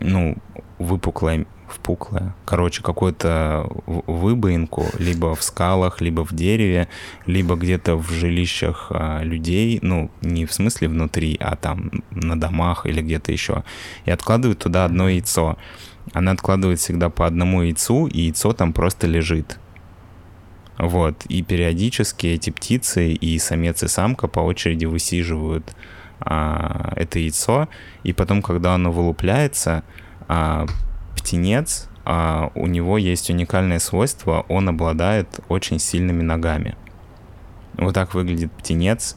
ну, 0.00 0.36
выпуклое 0.78 1.46
впуклое. 1.72 2.34
Короче, 2.44 2.82
какую-то 2.82 3.68
выбоинку 3.86 4.86
либо 4.98 5.34
в 5.34 5.42
скалах, 5.42 6.00
либо 6.00 6.24
в 6.24 6.32
дереве, 6.32 6.88
либо 7.26 7.54
где-то 7.56 7.96
в 7.96 8.10
жилищах 8.10 8.88
а, 8.90 9.22
людей, 9.22 9.78
ну, 9.82 10.10
не 10.20 10.46
в 10.46 10.52
смысле 10.52 10.88
внутри, 10.88 11.36
а 11.40 11.56
там 11.56 11.90
на 12.10 12.38
домах 12.38 12.86
или 12.86 13.02
где-то 13.02 13.32
еще. 13.32 13.64
И 14.04 14.10
откладывают 14.10 14.58
туда 14.58 14.84
одно 14.84 15.08
яйцо. 15.08 15.56
Она 16.12 16.32
откладывает 16.32 16.78
всегда 16.80 17.10
по 17.10 17.26
одному 17.26 17.62
яйцу, 17.62 18.06
и 18.06 18.22
яйцо 18.22 18.52
там 18.52 18.72
просто 18.72 19.06
лежит. 19.06 19.58
Вот, 20.78 21.26
и 21.26 21.42
периодически 21.42 22.28
эти 22.28 22.50
птицы 22.50 23.12
и 23.12 23.38
самец 23.38 23.82
и 23.82 23.88
самка 23.88 24.28
по 24.28 24.40
очереди 24.40 24.86
высиживают 24.86 25.76
а, 26.20 26.92
это 26.96 27.18
яйцо, 27.18 27.68
и 28.02 28.12
потом, 28.12 28.40
когда 28.42 28.74
оно 28.74 28.90
вылупляется, 28.90 29.84
а, 30.28 30.66
птенец, 31.20 31.88
а 32.04 32.50
у 32.54 32.66
него 32.66 32.98
есть 32.98 33.30
уникальное 33.30 33.78
свойство, 33.78 34.44
он 34.48 34.68
обладает 34.68 35.40
очень 35.48 35.78
сильными 35.78 36.22
ногами. 36.22 36.76
Вот 37.74 37.94
так 37.94 38.14
выглядит 38.14 38.52
птенец. 38.52 39.16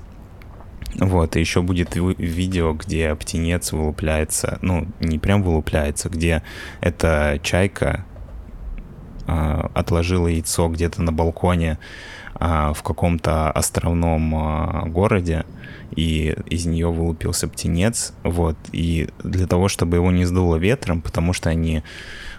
Вот, 0.96 1.36
и 1.36 1.40
еще 1.40 1.64
будет 1.64 1.96
видео, 1.96 2.74
где 2.74 3.16
птенец 3.16 3.72
вылупляется, 3.72 4.60
ну, 4.62 4.88
не 5.00 5.18
прям 5.18 5.42
вылупляется, 5.42 6.08
где 6.08 6.44
эта 6.82 7.40
чайка 7.42 8.06
а, 9.26 9.72
отложила 9.74 10.28
яйцо 10.28 10.68
где-то 10.68 11.02
на 11.02 11.12
балконе 11.12 11.80
в 12.40 12.78
каком-то 12.84 13.52
островном 13.52 14.36
а, 14.36 14.86
городе, 14.88 15.46
и 15.96 16.36
из 16.48 16.66
нее 16.66 16.92
вылупился 16.92 17.48
птенец, 17.48 18.14
вот, 18.24 18.58
и 18.72 19.10
для 19.24 19.48
того, 19.48 19.68
чтобы 19.68 19.98
его 19.98 20.12
не 20.12 20.26
сдуло 20.26 20.56
ветром, 20.56 21.02
потому 21.02 21.34
что 21.34 21.50
они, 21.50 21.84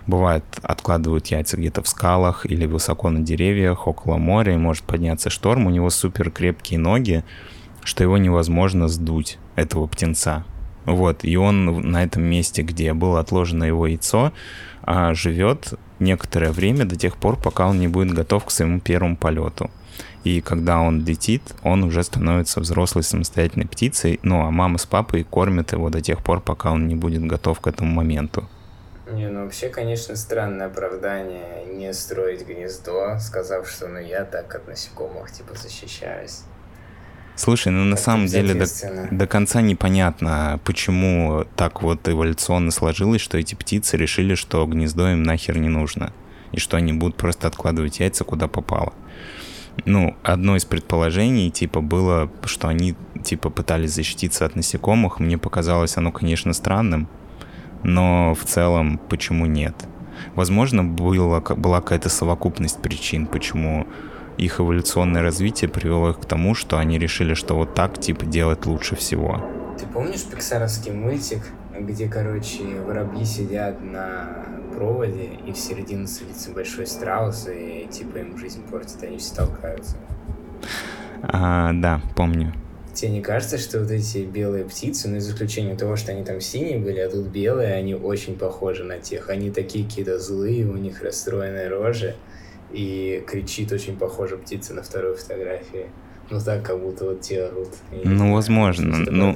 бывает, 0.06 0.44
откладывают 0.62 1.28
яйца 1.28 1.56
где-то 1.56 1.82
в 1.82 1.88
скалах 1.88 2.46
или 2.46 2.66
высоко 2.66 3.10
на 3.10 3.20
деревьях, 3.20 3.86
около 3.86 4.16
моря, 4.16 4.54
и 4.54 4.58
может 4.58 4.84
подняться 4.84 5.30
шторм, 5.30 5.66
у 5.66 5.70
него 5.70 5.90
супер 5.90 6.30
крепкие 6.30 6.78
ноги, 6.78 7.24
что 7.84 8.02
его 8.02 8.18
невозможно 8.18 8.88
сдуть, 8.88 9.38
этого 9.54 9.86
птенца. 9.86 10.44
Вот, 10.84 11.24
и 11.24 11.36
он 11.36 11.90
на 11.90 12.02
этом 12.02 12.24
месте, 12.24 12.62
где 12.62 12.92
было 12.92 13.20
отложено 13.20 13.64
его 13.64 13.86
яйцо, 13.86 14.32
а, 14.82 15.14
живет 15.14 15.74
некоторое 15.98 16.52
время 16.52 16.84
до 16.84 16.96
тех 16.96 17.16
пор, 17.16 17.36
пока 17.36 17.68
он 17.68 17.78
не 17.78 17.88
будет 17.88 18.12
готов 18.12 18.44
к 18.44 18.50
своему 18.50 18.80
первому 18.80 19.16
полету. 19.16 19.70
И 20.24 20.40
когда 20.40 20.80
он 20.80 21.04
летит, 21.04 21.42
он 21.62 21.84
уже 21.84 22.02
становится 22.02 22.60
взрослой 22.60 23.02
самостоятельной 23.02 23.66
птицей, 23.66 24.18
ну 24.22 24.40
а 24.40 24.50
мама 24.50 24.78
с 24.78 24.86
папой 24.86 25.22
кормят 25.22 25.72
его 25.72 25.90
до 25.90 26.00
тех 26.00 26.22
пор, 26.24 26.40
пока 26.40 26.72
он 26.72 26.88
не 26.88 26.94
будет 26.94 27.24
готов 27.26 27.60
к 27.60 27.66
этому 27.66 27.92
моменту. 27.92 28.48
Не, 29.12 29.28
ну 29.28 29.44
вообще, 29.44 29.68
конечно, 29.68 30.16
странное 30.16 30.66
оправдание 30.68 31.66
не 31.66 31.92
строить 31.92 32.46
гнездо, 32.46 33.18
сказав, 33.20 33.68
что 33.68 33.86
ну 33.86 33.98
я 33.98 34.24
так 34.24 34.54
от 34.54 34.66
насекомых 34.66 35.30
типа 35.30 35.54
защищаюсь. 35.62 36.40
Слушай, 37.36 37.72
ну 37.72 37.84
на 37.84 37.96
самом 37.96 38.26
деле 38.26 38.54
до, 38.54 38.66
до 39.10 39.26
конца 39.26 39.60
непонятно, 39.60 40.58
почему 40.64 41.44
так 41.54 41.82
вот 41.82 42.08
эволюционно 42.08 42.70
сложилось, 42.70 43.20
что 43.20 43.36
эти 43.36 43.54
птицы 43.54 43.98
решили, 43.98 44.36
что 44.36 44.64
гнездо 44.64 45.10
им 45.10 45.22
нахер 45.22 45.58
не 45.58 45.68
нужно, 45.68 46.14
и 46.52 46.58
что 46.58 46.78
они 46.78 46.94
будут 46.94 47.16
просто 47.16 47.46
откладывать 47.46 48.00
яйца 48.00 48.24
куда 48.24 48.48
попало 48.48 48.94
ну, 49.84 50.16
одно 50.22 50.56
из 50.56 50.64
предположений, 50.64 51.50
типа, 51.50 51.80
было, 51.80 52.30
что 52.44 52.68
они, 52.68 52.94
типа, 53.22 53.50
пытались 53.50 53.94
защититься 53.94 54.46
от 54.46 54.56
насекомых. 54.56 55.20
Мне 55.20 55.38
показалось 55.38 55.96
оно, 55.96 56.12
конечно, 56.12 56.52
странным, 56.52 57.08
но 57.82 58.34
в 58.34 58.44
целом, 58.44 58.98
почему 59.08 59.46
нет? 59.46 59.74
Возможно, 60.34 60.84
было, 60.84 61.40
была 61.40 61.80
какая-то 61.80 62.08
совокупность 62.08 62.80
причин, 62.80 63.26
почему 63.26 63.86
их 64.38 64.60
эволюционное 64.60 65.22
развитие 65.22 65.70
привело 65.70 66.10
их 66.10 66.20
к 66.20 66.24
тому, 66.24 66.54
что 66.54 66.78
они 66.78 66.98
решили, 66.98 67.34
что 67.34 67.54
вот 67.54 67.74
так, 67.74 68.00
типа, 68.00 68.24
делать 68.24 68.66
лучше 68.66 68.96
всего. 68.96 69.44
Ты 69.78 69.86
помнишь 69.86 70.24
пиксаровский 70.24 70.92
мультик, 70.92 71.42
где, 71.78 72.08
короче, 72.08 72.62
воробьи 72.86 73.24
сидят 73.24 73.82
на 73.82 74.44
проводе, 74.74 75.30
и 75.46 75.52
в 75.52 75.56
середину 75.56 76.06
садится 76.06 76.50
большой 76.50 76.86
страус, 76.86 77.48
и 77.48 77.86
типа 77.90 78.18
им 78.18 78.36
жизнь 78.38 78.62
портит, 78.70 79.02
они 79.02 79.18
все 79.18 79.34
толкаются. 79.34 79.96
А, 81.22 81.72
да, 81.72 82.02
помню. 82.16 82.52
Тебе 82.92 83.10
не 83.10 83.22
кажется, 83.22 83.58
что 83.58 83.80
вот 83.80 83.90
эти 83.90 84.18
белые 84.18 84.64
птицы, 84.64 85.08
ну, 85.08 85.18
за 85.18 85.32
исключением 85.32 85.76
того, 85.76 85.96
что 85.96 86.12
они 86.12 86.24
там 86.24 86.40
синие 86.40 86.78
были, 86.78 87.00
а 87.00 87.10
тут 87.10 87.26
белые, 87.26 87.74
они 87.74 87.94
очень 87.94 88.36
похожи 88.36 88.84
на 88.84 88.98
тех. 88.98 89.30
Они 89.30 89.50
такие 89.50 89.84
какие-то 89.84 90.18
злые, 90.20 90.66
у 90.66 90.76
них 90.76 91.02
расстроенные 91.02 91.68
рожи, 91.68 92.14
и 92.72 93.24
кричит 93.26 93.72
очень 93.72 93.96
похоже 93.96 94.36
птица 94.36 94.74
на 94.74 94.82
второй 94.82 95.16
фотографии. 95.16 95.86
Ну 96.30 96.40
так, 96.40 96.62
как 96.62 96.80
будто 96.80 97.06
вот 97.06 97.20
те 97.20 97.44
орут. 97.44 97.70
Ну, 98.04 98.32
возможно. 98.32 98.96
Ну, 99.10 99.34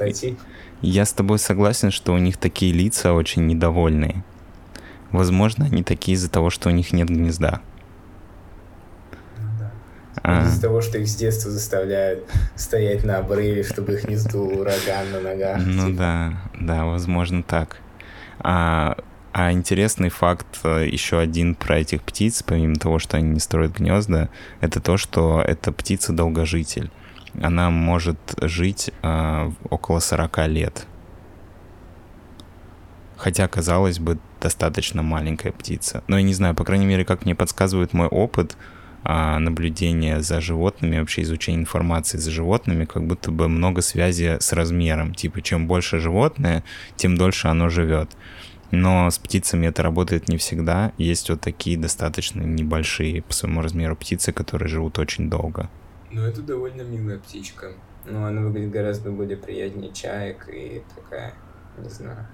я 0.81 1.05
с 1.05 1.13
тобой 1.13 1.39
согласен, 1.39 1.91
что 1.91 2.13
у 2.13 2.19
них 2.19 2.37
такие 2.37 2.73
лица 2.73 3.13
очень 3.13 3.47
недовольные. 3.47 4.25
Возможно, 5.13 5.65
они 5.67 5.83
такие 5.83 6.15
из-за 6.17 6.31
того, 6.31 6.51
что 6.51 6.69
у 6.69 6.73
них 6.73 6.93
нет 6.93 7.09
гнезда. 7.09 7.61
Ну 9.39 9.71
а... 10.23 10.43
Из-за 10.45 10.61
того, 10.61 10.81
что 10.81 10.99
их 10.99 11.09
с 11.09 11.17
детства 11.17 11.51
заставляют 11.51 12.29
стоять 12.57 13.05
на 13.05 13.19
обрыве, 13.19 13.63
чтобы 13.63 13.95
их 13.95 14.09
не 14.09 14.17
сдул 14.17 14.61
ураган 14.61 15.11
на 15.13 15.21
ногах. 15.21 15.59
Ну 15.65 15.89
типа. 15.89 15.99
да, 15.99 16.33
да, 16.61 16.85
возможно 16.85 17.43
так. 17.43 17.79
А, 18.41 18.97
а 19.33 19.53
интересный 19.53 20.11
факт 20.11 20.61
э, 20.65 20.87
еще 20.87 21.19
один 21.19 21.55
про 21.55 21.79
этих 21.79 22.03
птиц, 22.03 22.43
помимо 22.43 22.77
того, 22.77 22.99
что 22.99 23.17
они 23.17 23.31
не 23.31 23.41
строят 23.41 23.79
гнезда, 23.79 24.29
это 24.61 24.81
то, 24.81 24.97
что 24.97 25.41
эта 25.41 25.73
птица 25.73 26.13
долгожитель. 26.13 26.91
Она 27.41 27.71
может 27.71 28.19
жить 28.41 28.91
а, 29.03 29.53
около 29.71 30.01
40 30.01 30.49
лет. 30.49 30.87
Хотя, 33.17 33.49
казалось 33.49 33.99
бы, 33.99 34.19
достаточно 34.41 35.03
маленькая 35.03 35.53
птица. 35.53 36.03
Но 36.09 36.17
я 36.17 36.23
не 36.23 36.35
знаю, 36.35 36.55
по 36.55 36.65
крайней 36.65 36.87
мере, 36.87 37.05
как 37.05 37.25
мне 37.25 37.35
подсказывает 37.35 37.93
мой 37.93 38.07
опыт 38.07 38.57
а, 39.05 39.39
наблюдения 39.39 40.21
за 40.21 40.41
животными, 40.41 40.99
вообще 40.99 41.23
изучения 41.23 41.59
информации 41.59 42.19
за 42.19 42.31
животными, 42.31 42.85
как 42.85 43.07
будто 43.07 43.31
бы 43.31 43.49
много 43.49 43.81
связи 43.81 44.37
с 44.41 44.53
размером. 44.53 45.15
Типа, 45.15 45.41
чем 45.41 45.67
больше 45.67 45.99
животное, 45.99 46.65
тем 46.97 47.17
дольше 47.17 47.49
оно 47.49 47.69
живет. 47.69 48.11
Но 48.71 49.11
с 49.11 49.19
птицами 49.19 49.67
это 49.67 49.83
работает 49.83 50.29
не 50.29 50.37
всегда. 50.37 50.93
Есть 50.99 51.31
вот 51.31 51.41
такие 51.41 51.79
достаточно 51.79 52.43
небольшие 52.43 53.23
по 53.23 53.33
своему 53.33 53.63
размеру 53.63 53.97
птицы, 53.97 54.33
которые 54.33 54.69
живут 54.69 54.99
очень 54.99 55.31
долго. 55.31 55.71
Ну, 56.11 56.23
это 56.23 56.43
довольно 56.43 56.83
милая 56.83 57.19
птичка. 57.19 57.73
Но 58.05 58.27
она 58.27 58.43
выглядит 58.43 58.71
гораздо 58.71 59.11
более 59.11 59.37
приятнее 59.37 59.93
чаек 59.93 60.49
и 60.53 60.83
такая, 60.95 61.35
не 61.79 61.89
знаю. 61.89 62.27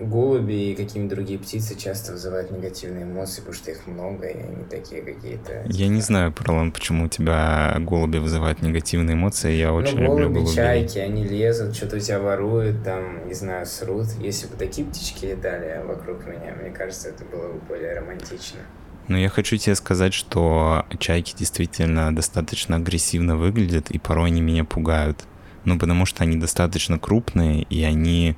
Голуби 0.00 0.72
и 0.72 0.74
какие-нибудь 0.74 1.14
другие 1.14 1.38
птицы 1.38 1.78
часто 1.78 2.12
вызывают 2.12 2.50
негативные 2.50 3.04
эмоции, 3.04 3.40
потому 3.40 3.54
что 3.54 3.70
их 3.70 3.86
много, 3.86 4.26
и 4.26 4.38
они 4.38 4.64
такие 4.64 5.02
какие-то... 5.02 5.64
Я 5.66 5.88
не 5.88 6.00
знаю, 6.00 6.32
Парлон, 6.32 6.72
почему 6.72 7.06
у 7.06 7.08
тебя 7.08 7.76
голуби 7.80 8.18
вызывают 8.18 8.62
негативные 8.62 9.14
эмоции, 9.14 9.52
я 9.52 9.68
ну, 9.68 9.76
очень 9.76 10.00
ну, 10.00 10.06
голуби, 10.06 10.22
люблю 10.22 10.40
голубей. 10.42 10.54
чайки, 10.54 10.98
они 10.98 11.24
лезут, 11.24 11.76
что-то 11.76 11.96
у 11.96 12.00
тебя 12.00 12.20
воруют, 12.20 12.84
там, 12.84 13.26
не 13.26 13.34
знаю, 13.34 13.66
срут. 13.66 14.06
Если 14.20 14.46
бы 14.46 14.56
такие 14.56 14.86
птички 14.86 15.26
летали 15.26 15.82
вокруг 15.86 16.26
меня, 16.26 16.54
мне 16.60 16.70
кажется, 16.70 17.08
это 17.08 17.24
было 17.24 17.52
бы 17.52 17.60
более 17.68 17.94
романтично. 17.98 18.60
Но 19.08 19.16
я 19.16 19.28
хочу 19.28 19.56
тебе 19.56 19.74
сказать, 19.76 20.12
что 20.12 20.84
чайки 20.98 21.34
действительно 21.36 22.14
достаточно 22.14 22.76
агрессивно 22.76 23.36
выглядят, 23.36 23.90
и 23.90 23.98
порой 23.98 24.30
они 24.30 24.40
меня 24.40 24.64
пугают. 24.64 25.24
Ну, 25.64 25.78
потому 25.78 26.06
что 26.06 26.24
они 26.24 26.36
достаточно 26.36 26.98
крупные, 26.98 27.62
и 27.62 27.82
они, 27.82 28.36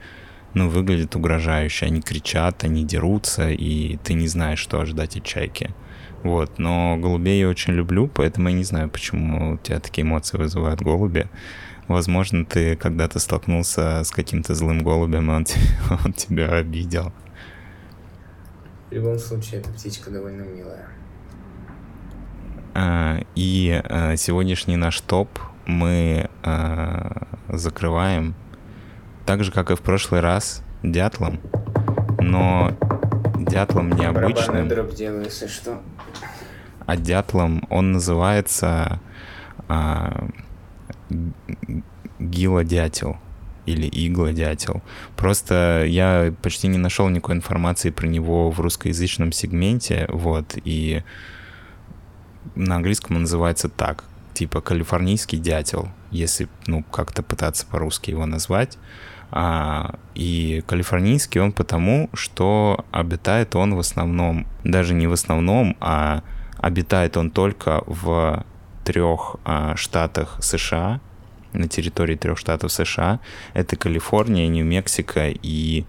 ну, 0.54 0.68
выглядят 0.68 1.14
угрожающе. 1.16 1.86
Они 1.86 2.00
кричат, 2.00 2.64
они 2.64 2.84
дерутся, 2.84 3.50
и 3.50 3.96
ты 3.98 4.14
не 4.14 4.28
знаешь, 4.28 4.58
что 4.58 4.80
ожидать 4.80 5.16
от 5.16 5.24
чайки. 5.24 5.70
Вот, 6.22 6.58
но 6.58 6.96
голубей 6.96 7.40
я 7.40 7.48
очень 7.48 7.74
люблю, 7.74 8.08
поэтому 8.08 8.48
я 8.48 8.54
не 8.54 8.64
знаю, 8.64 8.88
почему 8.88 9.54
у 9.54 9.56
тебя 9.58 9.78
такие 9.78 10.02
эмоции 10.02 10.36
вызывают 10.36 10.82
голуби. 10.82 11.28
Возможно, 11.86 12.44
ты 12.44 12.76
когда-то 12.76 13.18
столкнулся 13.18 14.02
с 14.04 14.10
каким-то 14.10 14.54
злым 14.54 14.80
голубем, 14.80 15.30
и 15.30 15.34
он, 15.34 15.46
он 16.04 16.12
тебя 16.12 16.50
обидел. 16.50 17.12
В 18.90 18.94
любом 18.94 19.18
случае, 19.18 19.60
эта 19.60 19.70
птичка 19.70 20.10
довольно 20.10 20.42
милая. 20.42 20.88
А, 22.74 23.20
и 23.34 23.80
а, 23.84 24.16
сегодняшний 24.16 24.76
наш 24.76 25.00
топ 25.00 25.38
мы 25.66 26.28
а, 26.42 27.28
закрываем 27.48 28.34
так 29.28 29.44
же, 29.44 29.52
как 29.52 29.70
и 29.70 29.74
в 29.74 29.82
прошлый 29.82 30.22
раз, 30.22 30.62
дятлом, 30.82 31.38
но 32.18 32.72
дятлом 33.36 33.90
необычным. 33.90 34.68
дроп 34.68 34.94
делаю, 34.94 35.24
если 35.24 35.48
что. 35.48 35.82
А 36.86 36.96
дятлом 36.96 37.62
он 37.68 37.92
называется 37.92 39.00
а, 39.68 40.28
гилодятел 42.18 43.18
или 43.66 43.86
игла-дятел. 43.92 44.80
Просто 45.14 45.84
я 45.86 46.32
почти 46.40 46.68
не 46.68 46.78
нашел 46.78 47.06
никакой 47.10 47.34
информации 47.34 47.90
про 47.90 48.06
него 48.06 48.50
в 48.50 48.58
русскоязычном 48.60 49.32
сегменте, 49.32 50.06
вот, 50.08 50.56
и 50.64 51.02
на 52.54 52.76
английском 52.76 53.16
он 53.16 53.22
называется 53.22 53.68
так, 53.68 54.04
типа 54.32 54.62
калифорнийский 54.62 55.36
дятел, 55.36 55.90
если, 56.10 56.48
ну, 56.66 56.82
как-то 56.82 57.22
пытаться 57.22 57.66
по-русски 57.66 58.10
его 58.10 58.24
назвать. 58.24 58.78
А, 59.30 59.98
и 60.14 60.62
калифорнийский 60.66 61.40
он 61.40 61.52
потому, 61.52 62.08
что 62.14 62.84
обитает 62.90 63.56
он 63.56 63.74
в 63.74 63.78
основном, 63.78 64.46
даже 64.64 64.94
не 64.94 65.06
в 65.06 65.12
основном, 65.12 65.76
а 65.80 66.22
обитает 66.58 67.16
он 67.16 67.30
только 67.30 67.82
в 67.86 68.44
трех 68.84 69.36
а, 69.44 69.76
штатах 69.76 70.38
США, 70.40 71.00
на 71.52 71.68
территории 71.68 72.16
трех 72.16 72.38
штатов 72.38 72.72
США. 72.72 73.20
Это 73.54 73.76
Калифорния, 73.76 74.48
Нью-Мексико 74.48 75.28
и... 75.28 75.84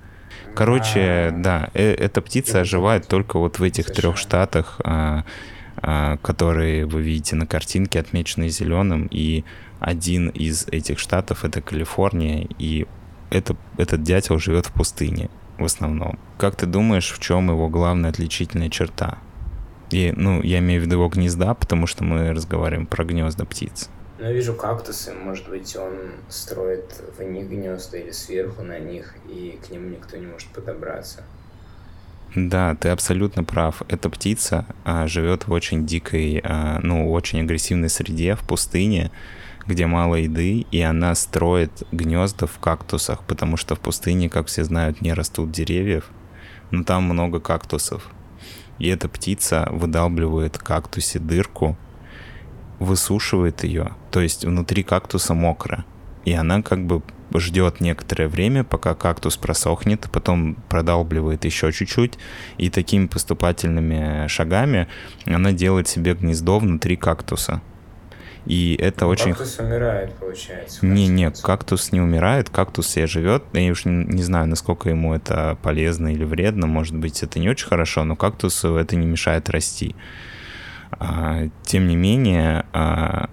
Короче, 0.55 1.29
а, 1.29 1.31
да, 1.31 1.69
э 1.73 1.93
эта 1.93 2.21
птица 2.21 2.61
оживает 2.61 3.07
только 3.07 3.39
вот 3.39 3.59
в 3.59 3.63
этих 3.63 3.91
трех 3.91 4.17
штатах, 4.17 4.81
а, 4.83 5.23
а, 5.77 6.17
которые 6.17 6.85
вы 6.85 7.01
видите 7.01 7.35
на 7.35 7.45
картинке, 7.45 7.99
отмеченные 7.99 8.49
зеленым, 8.49 9.07
и 9.11 9.43
один 9.79 10.29
из 10.29 10.67
этих 10.67 10.99
штатов 10.99 11.45
это 11.45 11.61
Калифорния, 11.61 12.47
и 12.57 12.85
это, 13.29 13.55
этот 13.77 14.03
дятел 14.03 14.39
живет 14.39 14.65
в 14.65 14.71
пустыне 14.71 15.29
в 15.57 15.65
основном. 15.65 16.17
Как 16.37 16.55
ты 16.55 16.65
думаешь, 16.65 17.11
в 17.11 17.19
чем 17.19 17.49
его 17.49 17.69
главная 17.69 18.09
отличительная 18.09 18.69
черта? 18.69 19.17
И, 19.91 20.13
ну, 20.15 20.41
я 20.41 20.59
имею 20.59 20.81
в 20.81 20.85
виду 20.85 20.95
его 20.95 21.09
гнезда, 21.09 21.53
потому 21.53 21.87
что 21.87 22.03
мы 22.03 22.31
разговариваем 22.31 22.85
про 22.85 23.03
гнезда 23.03 23.45
птиц. 23.45 23.89
Ну, 24.19 24.25
я 24.25 24.31
вижу 24.31 24.53
кактусы, 24.53 25.13
может 25.13 25.49
быть, 25.49 25.75
он 25.75 25.93
строит 26.29 27.01
в 27.17 27.23
них 27.23 27.49
гнезда 27.49 27.97
или 27.97 28.11
сверху 28.11 28.61
на 28.63 28.79
них, 28.79 29.15
и 29.27 29.59
к 29.65 29.71
нему 29.71 29.89
никто 29.89 30.17
не 30.17 30.27
может 30.27 30.49
подобраться. 30.49 31.23
Да, 32.35 32.75
ты 32.75 32.89
абсолютно 32.89 33.43
прав. 33.43 33.81
Эта 33.87 34.09
птица 34.09 34.65
а, 34.83 35.07
живет 35.07 35.47
в 35.47 35.51
очень 35.51 35.87
дикой, 35.87 36.41
а, 36.43 36.79
ну, 36.83 37.11
очень 37.11 37.41
агрессивной 37.41 37.89
среде, 37.89 38.35
в 38.35 38.41
пустыне, 38.41 39.09
где 39.69 39.85
мало 39.85 40.15
еды, 40.15 40.65
и 40.71 40.81
она 40.81 41.13
строит 41.13 41.83
гнезда 41.91 42.47
в 42.47 42.57
кактусах, 42.57 43.23
потому 43.23 43.55
что 43.55 43.75
в 43.75 43.79
пустыне, 43.79 44.27
как 44.27 44.47
все 44.47 44.63
знают, 44.63 45.01
не 45.01 45.13
растут 45.13 45.51
деревьев, 45.51 46.09
но 46.71 46.83
там 46.83 47.03
много 47.03 47.39
кактусов. 47.39 48.09
И 48.79 48.87
эта 48.87 49.07
птица 49.07 49.67
выдалбливает 49.71 50.57
кактусе 50.57 51.19
дырку, 51.19 51.77
высушивает 52.79 53.63
ее, 53.63 53.91
то 54.09 54.21
есть 54.21 54.43
внутри 54.43 54.81
кактуса 54.81 55.35
мокро, 55.35 55.85
и 56.25 56.33
она 56.33 56.63
как 56.63 56.87
бы 56.87 57.03
ждет 57.35 57.79
некоторое 57.79 58.27
время, 58.27 58.63
пока 58.63 58.95
кактус 58.95 59.37
просохнет, 59.37 60.09
потом 60.11 60.55
продалбливает 60.67 61.45
еще 61.45 61.71
чуть-чуть, 61.71 62.17
и 62.57 62.71
такими 62.71 63.05
поступательными 63.05 64.25
шагами 64.27 64.87
она 65.27 65.51
делает 65.51 65.87
себе 65.87 66.15
гнездо 66.15 66.57
внутри 66.57 66.95
кактуса. 66.95 67.61
И 68.45 68.75
это 68.79 69.05
ну, 69.05 69.11
очень... 69.11 69.33
Кактус 69.33 69.59
умирает, 69.59 70.13
получается. 70.15 70.85
Не, 70.85 71.07
не, 71.07 71.31
кактус 71.31 71.91
не 71.91 72.01
умирает, 72.01 72.49
кактус 72.49 72.87
себе 72.87 73.07
живет. 73.07 73.43
Я 73.53 73.71
уж 73.71 73.85
не, 73.85 74.05
не 74.05 74.23
знаю, 74.23 74.47
насколько 74.47 74.89
ему 74.89 75.13
это 75.13 75.57
полезно 75.61 76.13
или 76.13 76.23
вредно. 76.23 76.67
Может 76.67 76.95
быть, 76.95 77.21
это 77.21 77.39
не 77.39 77.49
очень 77.49 77.67
хорошо, 77.67 78.03
но 78.03 78.15
кактусу 78.15 78.75
это 78.75 78.95
не 78.95 79.05
мешает 79.05 79.49
расти. 79.49 79.95
А, 80.91 81.47
тем 81.63 81.87
не 81.87 81.95
менее, 81.95 82.65
а, 82.73 83.29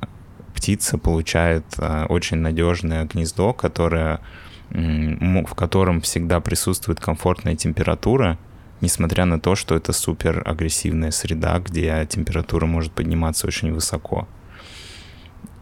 птица 0.55 0.99
получает 0.99 1.64
а, 1.79 2.07
очень 2.07 2.38
надежное 2.38 3.05
гнездо, 3.05 3.53
которое, 3.53 4.21
в 4.71 5.55
котором 5.55 6.01
всегда 6.01 6.40
присутствует 6.40 6.99
комфортная 7.01 7.55
температура, 7.55 8.37
несмотря 8.81 9.25
на 9.25 9.40
то, 9.40 9.55
что 9.55 9.77
это 9.77 9.92
супер 9.92 10.42
агрессивная 10.45 11.12
среда, 11.12 11.59
где 11.61 12.07
температура 12.11 12.66
может 12.66 12.92
подниматься 12.92 13.47
очень 13.47 13.73
высоко. 13.73 14.27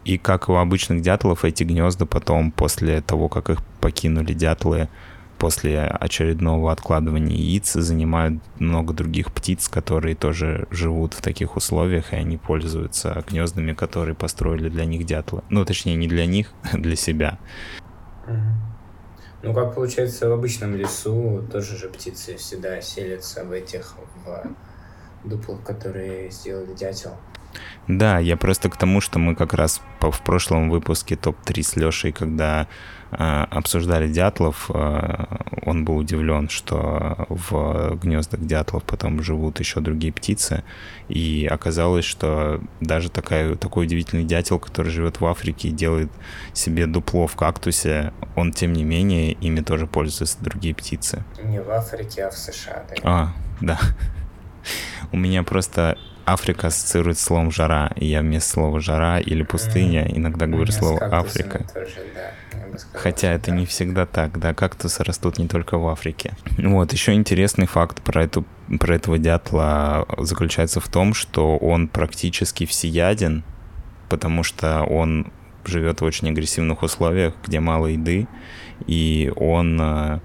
И 0.05 0.19
как 0.19 0.49
у 0.49 0.53
обычных 0.53 1.01
дятлов, 1.01 1.43
эти 1.43 1.63
гнезда 1.63 2.05
потом, 2.05 2.51
после 2.51 3.01
того, 3.01 3.27
как 3.27 3.49
их 3.49 3.57
покинули 3.81 4.33
дятлы, 4.33 4.87
после 5.39 5.81
очередного 5.81 6.71
откладывания 6.71 7.35
яиц 7.35 7.73
занимают 7.73 8.41
много 8.59 8.93
других 8.93 9.33
птиц, 9.33 9.67
которые 9.67 10.15
тоже 10.15 10.67
живут 10.69 11.15
в 11.15 11.21
таких 11.21 11.55
условиях, 11.55 12.13
и 12.13 12.17
они 12.17 12.37
пользуются 12.37 13.23
гнездами, 13.27 13.73
которые 13.73 14.13
построили 14.13 14.69
для 14.69 14.85
них 14.85 15.05
дятлы. 15.05 15.41
Ну, 15.49 15.65
точнее, 15.65 15.95
не 15.95 16.07
для 16.07 16.27
них, 16.27 16.53
а 16.71 16.77
для 16.77 16.95
себя. 16.95 17.39
Ну, 19.41 19.53
как 19.53 19.73
получается, 19.73 20.29
в 20.29 20.33
обычном 20.33 20.75
лесу 20.75 21.43
тоже 21.51 21.77
же 21.77 21.89
птицы 21.89 22.35
всегда 22.37 22.79
селятся 22.81 23.43
в 23.43 23.51
этих 23.51 23.95
в 24.23 25.27
дуплах, 25.27 25.63
которые 25.63 26.29
сделали 26.29 26.73
дятел. 26.73 27.17
Да, 27.87 28.19
я 28.19 28.35
просто 28.37 28.69
к 28.69 28.77
тому, 28.77 29.01
что 29.01 29.19
мы 29.19 29.35
как 29.35 29.53
раз 29.53 29.81
в 30.01 30.21
прошлом 30.21 30.69
выпуске 30.69 31.15
топ-3 31.15 31.63
с 31.63 31.75
Лешей, 31.75 32.11
когда 32.11 32.67
э, 33.11 33.45
обсуждали 33.51 34.07
дятлов, 34.07 34.71
э, 34.73 35.25
он 35.63 35.85
был 35.85 35.97
удивлен, 35.97 36.49
что 36.49 37.25
в 37.29 37.95
гнездах 38.01 38.41
дятлов 38.41 38.83
потом 38.83 39.21
живут 39.21 39.59
еще 39.59 39.81
другие 39.81 40.11
птицы, 40.11 40.63
и 41.09 41.47
оказалось, 41.49 42.05
что 42.05 42.61
даже 42.81 43.09
такая, 43.09 43.55
такой 43.55 43.85
удивительный 43.85 44.23
дятел, 44.23 44.59
который 44.59 44.91
живет 44.91 45.19
в 45.19 45.25
Африке 45.25 45.69
и 45.69 45.71
делает 45.71 46.11
себе 46.53 46.87
дупло 46.87 47.27
в 47.27 47.35
кактусе, 47.35 48.13
он, 48.35 48.51
тем 48.51 48.73
не 48.73 48.83
менее, 48.83 49.33
ими 49.33 49.61
тоже 49.61 49.85
пользуются 49.85 50.37
другие 50.41 50.73
птицы. 50.73 51.23
Не 51.43 51.61
в 51.61 51.69
Африке, 51.69 52.25
а 52.25 52.31
в 52.31 52.37
США. 52.37 52.83
Да? 52.89 52.95
А, 53.03 53.33
да. 53.61 53.79
У 55.11 55.17
меня 55.17 55.43
просто 55.43 55.97
Африка 56.25 56.67
ассоциирует 56.67 57.19
словом 57.19 57.51
жара, 57.51 57.91
и 57.95 58.05
я 58.07 58.21
вместо 58.21 58.49
слова 58.49 58.79
жара 58.79 59.19
или 59.19 59.43
пустыня 59.43 60.07
иногда 60.09 60.47
говорю 60.47 60.71
слово 60.71 61.03
Африка. 61.11 61.65
Хотя 62.93 63.31
это 63.31 63.51
не 63.51 63.65
всегда 63.65 64.05
так, 64.05 64.37
да, 64.39 64.53
кактусы 64.53 65.03
растут 65.03 65.37
не 65.37 65.47
только 65.47 65.77
в 65.77 65.87
Африке. 65.87 66.33
Вот, 66.57 66.91
еще 66.93 67.13
интересный 67.13 67.67
факт 67.67 68.01
про, 68.01 68.23
эту, 68.23 68.45
про 68.79 68.95
этого 68.95 69.17
дятла 69.17 70.05
заключается 70.17 70.79
в 70.79 70.87
том, 70.87 71.13
что 71.13 71.57
он 71.57 71.87
практически 71.87 72.65
всеяден, 72.65 73.43
потому 74.09 74.43
что 74.43 74.83
он 74.83 75.31
живет 75.63 76.01
в 76.01 76.05
очень 76.05 76.29
агрессивных 76.29 76.83
условиях, 76.83 77.33
где 77.45 77.59
мало 77.59 77.87
еды, 77.87 78.27
и 78.87 79.31
он 79.35 79.79
э, 79.79 80.19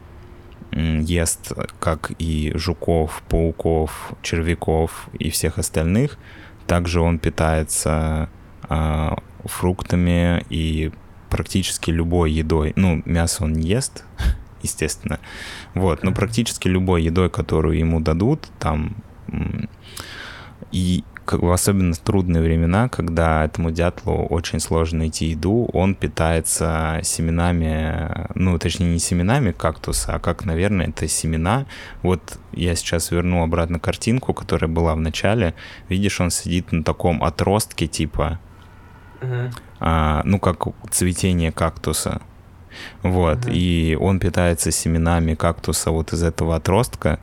ест 0.73 1.53
как 1.79 2.13
и 2.19 2.53
жуков, 2.55 3.23
пауков, 3.29 4.13
червяков 4.23 5.09
и 5.19 5.31
всех 5.31 5.59
остальных, 5.59 6.19
также 6.67 7.01
он 7.01 7.19
питается 7.19 8.29
а, 8.63 9.19
фруктами 9.45 10.45
и 10.51 10.93
практически 11.29 11.91
любой 11.91 12.33
едой. 12.33 12.73
Ну, 12.77 13.03
мясо 13.05 13.45
он 13.45 13.55
не 13.55 13.69
ест, 13.69 14.05
естественно. 14.63 15.19
Вот, 15.75 16.03
но 16.03 16.13
практически 16.13 16.69
любой 16.69 17.03
едой, 17.03 17.31
которую 17.31 17.79
ему 17.79 18.01
дадут, 18.01 18.49
там 18.59 18.97
и 20.73 21.05
как, 21.31 21.43
в 21.43 21.53
особенно 21.53 21.95
трудные 21.95 22.43
времена, 22.43 22.89
когда 22.89 23.45
этому 23.45 23.71
дятлу 23.71 24.27
очень 24.27 24.59
сложно 24.59 25.01
найти 25.01 25.27
еду, 25.27 25.71
он 25.73 25.95
питается 25.95 26.99
семенами, 27.05 28.27
ну, 28.35 28.59
точнее, 28.59 28.91
не 28.91 28.99
семенами 28.99 29.53
кактуса, 29.53 30.15
а 30.15 30.19
как, 30.19 30.45
наверное, 30.45 30.89
это 30.89 31.07
семена. 31.07 31.67
Вот 32.03 32.39
я 32.53 32.75
сейчас 32.75 33.13
верну 33.13 33.45
обратно 33.45 33.79
картинку, 33.79 34.35
которая 34.35 34.69
была 34.69 34.97
в 34.97 35.01
начале. 35.01 35.55
Видишь, 35.89 36.21
он 36.21 36.31
сидит 36.31 36.73
на 36.73 36.83
таком 36.83 37.23
отростке, 37.23 37.87
типа, 37.87 38.41
uh-huh. 39.21 39.53
а, 39.79 40.23
ну, 40.25 40.41
как 40.41 40.65
цветение 40.91 41.53
кактуса. 41.53 42.23
Вот, 43.05 43.47
uh-huh. 43.47 43.53
и 43.55 43.97
он 44.01 44.19
питается 44.19 44.73
семенами 44.73 45.35
кактуса 45.35 45.93
вот 45.93 46.13
из 46.13 46.25
этого 46.25 46.57
отростка 46.57 47.21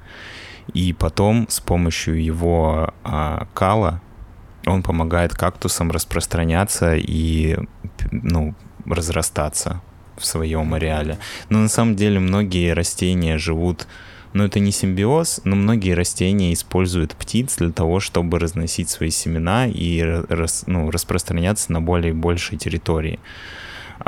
и 0.74 0.94
потом 0.94 1.48
с 1.50 1.60
помощью 1.60 2.24
его 2.24 2.94
а, 3.04 3.48
кала 3.54 4.02
он 4.66 4.84
помогает 4.84 5.34
кактусам 5.34 5.92
распространяться 5.92 6.96
и 6.96 7.58
ну, 8.12 8.54
разрастаться 8.86 9.82
в 10.18 10.26
своем 10.26 10.74
ареале. 10.74 11.20
Но 11.50 11.60
на 11.60 11.70
самом 11.70 11.96
деле 11.96 12.20
многие 12.20 12.74
растения 12.74 13.38
живут, 13.38 13.88
ну 14.34 14.44
это 14.44 14.60
не 14.60 14.72
симбиоз, 14.72 15.42
но 15.44 15.56
многие 15.56 15.94
растения 15.94 16.54
используют 16.54 17.16
птиц 17.16 17.58
для 17.58 17.72
того, 17.72 18.00
чтобы 18.00 18.40
разносить 18.40 18.90
свои 18.90 19.10
семена 19.10 19.68
и 19.68 20.02
рас, 20.02 20.64
ну, 20.68 20.92
распространяться 20.92 21.72
на 21.72 21.82
более 21.82 22.14
большей 22.14 22.58
территории. 22.58 23.20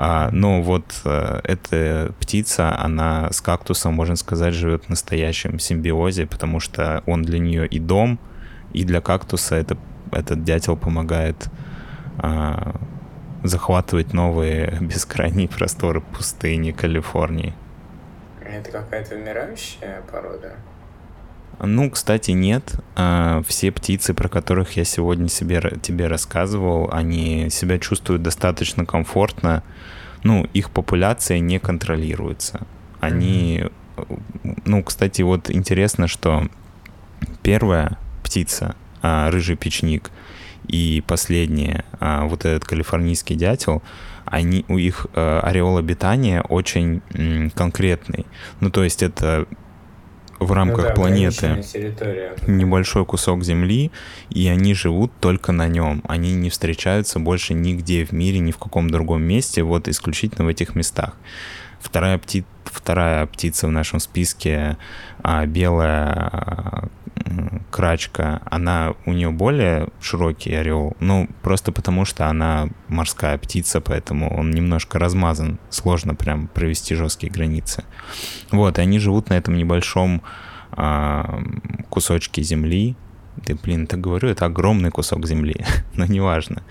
А, 0.01 0.29
но 0.31 0.61
вот 0.61 1.01
а, 1.03 1.41
эта 1.43 2.13
птица, 2.21 2.73
она 2.79 3.29
с 3.33 3.41
кактусом, 3.41 3.95
можно 3.95 4.15
сказать, 4.15 4.53
живет 4.53 4.85
в 4.85 4.89
настоящем 4.89 5.59
симбиозе, 5.59 6.25
потому 6.25 6.61
что 6.61 7.03
он 7.05 7.23
для 7.23 7.37
нее 7.37 7.67
и 7.67 7.79
дом, 7.79 8.17
и 8.71 8.85
для 8.85 9.01
кактуса 9.01 9.57
это, 9.57 9.77
этот 10.13 10.45
дятел 10.45 10.77
помогает 10.77 11.49
а, 12.17 12.79
захватывать 13.43 14.13
новые 14.13 14.77
бескрайние 14.79 15.49
просторы 15.49 15.99
пустыни 15.99 16.71
Калифорнии. 16.71 17.53
Это 18.39 18.71
какая-то 18.71 19.15
умирающая 19.15 20.01
порода? 20.09 20.53
Ну, 21.61 21.89
кстати, 21.89 22.31
нет. 22.31 22.75
А, 22.95 23.43
все 23.47 23.71
птицы, 23.71 24.13
про 24.13 24.29
которых 24.29 24.77
я 24.77 24.85
сегодня 24.85 25.27
себе, 25.27 25.61
тебе 25.81 26.07
рассказывал, 26.07 26.89
они 26.91 27.49
себя 27.49 27.79
чувствуют 27.79 28.23
достаточно 28.23 28.85
комфортно. 28.85 29.63
Ну, 30.23 30.47
их 30.53 30.71
популяция 30.71 31.39
не 31.39 31.59
контролируется. 31.59 32.65
Они... 33.01 33.65
Ну, 34.65 34.83
кстати, 34.83 35.21
вот 35.21 35.51
интересно, 35.51 36.07
что 36.07 36.47
первая 37.43 37.97
птица, 38.23 38.75
а, 39.01 39.29
рыжий 39.29 39.57
печник, 39.57 40.11
и 40.67 41.03
последняя, 41.05 41.83
а, 41.99 42.25
вот 42.25 42.45
этот 42.45 42.63
калифорнийский 42.63 43.35
дятел, 43.35 43.81
они, 44.25 44.63
у 44.67 44.77
их 44.77 45.07
ореол 45.15 45.77
обитания 45.77 46.41
очень 46.41 47.01
конкретный. 47.55 48.27
Ну, 48.59 48.69
то 48.69 48.83
есть 48.83 49.01
это 49.01 49.47
в 50.39 50.51
рамках 50.51 50.83
ну, 50.83 50.89
да, 50.89 50.95
планеты 50.95 51.63
небольшой 52.47 53.05
кусок 53.05 53.43
Земли, 53.43 53.91
и 54.29 54.47
они 54.47 54.73
живут 54.73 55.11
только 55.19 55.51
на 55.51 55.67
нем. 55.67 56.01
Они 56.07 56.33
не 56.33 56.49
встречаются 56.49 57.19
больше 57.19 57.53
нигде 57.53 58.05
в 58.05 58.11
мире, 58.11 58.39
ни 58.39 58.51
в 58.51 58.57
каком 58.57 58.89
другом 58.89 59.21
месте, 59.21 59.63
вот 59.63 59.87
исключительно 59.87 60.45
в 60.45 60.47
этих 60.47 60.75
местах. 60.75 61.15
Вторая, 61.79 62.17
пти... 62.17 62.45
Вторая 62.65 63.25
птица 63.25 63.67
в 63.67 63.71
нашем 63.71 63.99
списке 63.99 64.77
а, 65.23 65.45
белая 65.45 66.89
крачка, 67.71 68.41
она 68.45 68.93
у 69.05 69.13
нее 69.13 69.29
более 69.29 69.89
широкий 70.01 70.53
орел, 70.53 70.95
ну, 70.99 71.27
просто 71.41 71.71
потому 71.71 72.05
что 72.05 72.27
она 72.27 72.69
морская 72.87 73.37
птица, 73.37 73.81
поэтому 73.81 74.35
он 74.35 74.51
немножко 74.51 74.99
размазан, 74.99 75.59
сложно 75.69 76.15
прям 76.15 76.47
провести 76.47 76.95
жесткие 76.95 77.31
границы. 77.31 77.83
Вот, 78.51 78.77
и 78.77 78.81
они 78.81 78.99
живут 78.99 79.29
на 79.29 79.35
этом 79.35 79.55
небольшом 79.55 80.21
а, 80.71 81.41
кусочке 81.89 82.41
земли, 82.41 82.95
ты, 83.45 83.55
блин, 83.55 83.87
так 83.87 84.01
говорю, 84.01 84.29
это 84.29 84.45
огромный 84.45 84.91
кусок 84.91 85.25
земли, 85.25 85.65
но 85.93 86.05
неважно. 86.05 86.63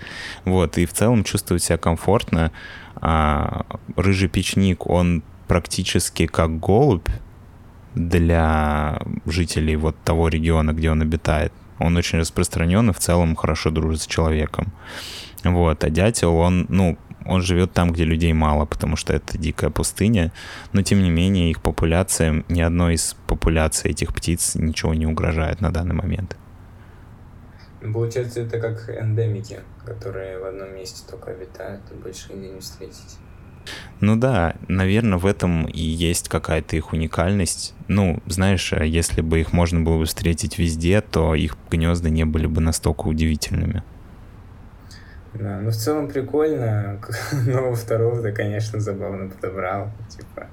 Вот, 0.45 0.77
и 0.77 0.85
в 0.85 0.93
целом 0.93 1.23
чувствуют 1.23 1.63
себя 1.63 1.77
комфортно. 1.77 2.51
А, 2.95 3.65
рыжий 3.95 4.29
печник, 4.29 4.87
он 4.87 5.23
практически 5.47 6.27
как 6.27 6.59
голубь, 6.59 7.09
для 7.95 9.01
жителей 9.25 9.75
вот 9.75 9.95
того 10.03 10.27
региона, 10.27 10.71
где 10.71 10.91
он 10.91 11.01
обитает. 11.01 11.51
Он 11.79 11.95
очень 11.97 12.19
распространен 12.19 12.89
и 12.89 12.93
в 12.93 12.99
целом 12.99 13.35
хорошо 13.35 13.69
дружит 13.69 14.01
с 14.01 14.07
человеком. 14.07 14.73
Вот, 15.43 15.83
а 15.83 15.89
дятел, 15.89 16.35
он, 16.35 16.65
ну, 16.69 16.97
он 17.25 17.41
живет 17.41 17.71
там, 17.71 17.91
где 17.91 18.03
людей 18.03 18.33
мало, 18.33 18.65
потому 18.65 18.95
что 18.95 19.13
это 19.13 19.37
дикая 19.37 19.69
пустыня, 19.69 20.33
но 20.73 20.81
тем 20.81 21.01
не 21.01 21.09
менее 21.09 21.51
их 21.51 21.61
популяция, 21.61 22.43
ни 22.49 22.61
одной 22.61 22.95
из 22.95 23.15
популяций 23.27 23.91
этих 23.91 24.13
птиц 24.13 24.55
ничего 24.55 24.93
не 24.93 25.05
угрожает 25.05 25.61
на 25.61 25.71
данный 25.71 25.95
момент. 25.95 26.35
Получается, 27.81 28.41
это 28.41 28.59
как 28.59 28.89
эндемики, 28.89 29.59
которые 29.85 30.39
в 30.39 30.45
одном 30.45 30.75
месте 30.75 31.01
только 31.09 31.31
обитают 31.31 31.81
и 31.91 31.95
больше 31.95 32.33
нигде 32.33 32.49
не 32.49 32.59
встретить. 32.59 33.17
Ну 33.99 34.15
да, 34.15 34.55
наверное, 34.67 35.17
в 35.17 35.25
этом 35.25 35.65
и 35.65 35.81
есть 35.81 36.29
какая-то 36.29 36.75
их 36.77 36.93
уникальность. 36.93 37.73
Ну, 37.87 38.21
знаешь, 38.27 38.71
а 38.71 38.85
если 38.85 39.21
бы 39.21 39.41
их 39.41 39.51
можно 39.51 39.81
было 39.81 39.97
бы 39.97 40.05
встретить 40.05 40.57
везде, 40.57 41.01
то 41.01 41.35
их 41.35 41.57
гнезда 41.69 42.09
не 42.09 42.23
были 42.25 42.47
бы 42.47 42.61
настолько 42.61 43.07
удивительными. 43.07 43.83
Да, 45.33 45.59
ну 45.59 45.69
в 45.69 45.75
целом 45.75 46.07
прикольно, 46.07 46.99
но 47.45 47.73
второго-то, 47.73 48.31
конечно, 48.31 48.79
забавно 48.79 49.29
подобрал. 49.29 49.91
Типа, 50.09 50.47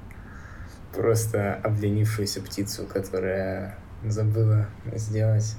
просто 0.95 1.55
обленившуюся 1.63 2.41
птицу, 2.43 2.85
которая 2.85 3.79
забыла 4.05 4.67
сделать. 4.95 5.57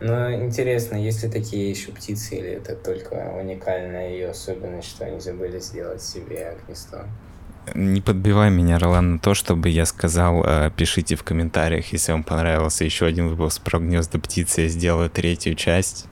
Но 0.00 0.32
интересно, 0.32 0.96
есть 0.96 1.22
ли 1.22 1.30
такие 1.30 1.70
еще 1.70 1.92
птицы, 1.92 2.36
или 2.36 2.50
это 2.52 2.74
только 2.74 3.34
уникальная 3.38 4.10
ее 4.10 4.30
особенность, 4.30 4.88
что 4.88 5.04
они 5.04 5.20
забыли 5.20 5.58
сделать 5.60 6.02
себе 6.02 6.56
гнездо? 6.66 7.04
Не 7.74 8.00
подбивай 8.00 8.50
меня, 8.50 8.78
Ролан, 8.78 9.12
на 9.12 9.18
то, 9.18 9.34
чтобы 9.34 9.68
я 9.68 9.84
сказал, 9.84 10.42
э, 10.44 10.70
пишите 10.74 11.16
в 11.16 11.22
комментариях, 11.22 11.92
если 11.92 12.12
вам 12.12 12.24
понравился 12.24 12.84
еще 12.84 13.04
один 13.04 13.28
выпуск 13.28 13.62
про 13.62 13.78
гнезда 13.78 14.18
птицы, 14.18 14.62
я 14.62 14.68
сделаю 14.68 15.10
третью 15.10 15.54
часть. 15.54 16.06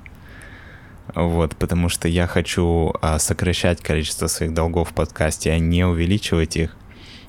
Вот, 1.15 1.57
потому 1.57 1.89
что 1.89 2.07
я 2.07 2.27
хочу 2.27 2.93
а, 3.01 3.19
сокращать 3.19 3.81
количество 3.81 4.27
своих 4.27 4.53
долгов 4.53 4.91
в 4.91 4.95
подкасте, 4.95 5.51
а 5.51 5.59
не 5.59 5.85
увеличивать 5.85 6.57
их. 6.57 6.77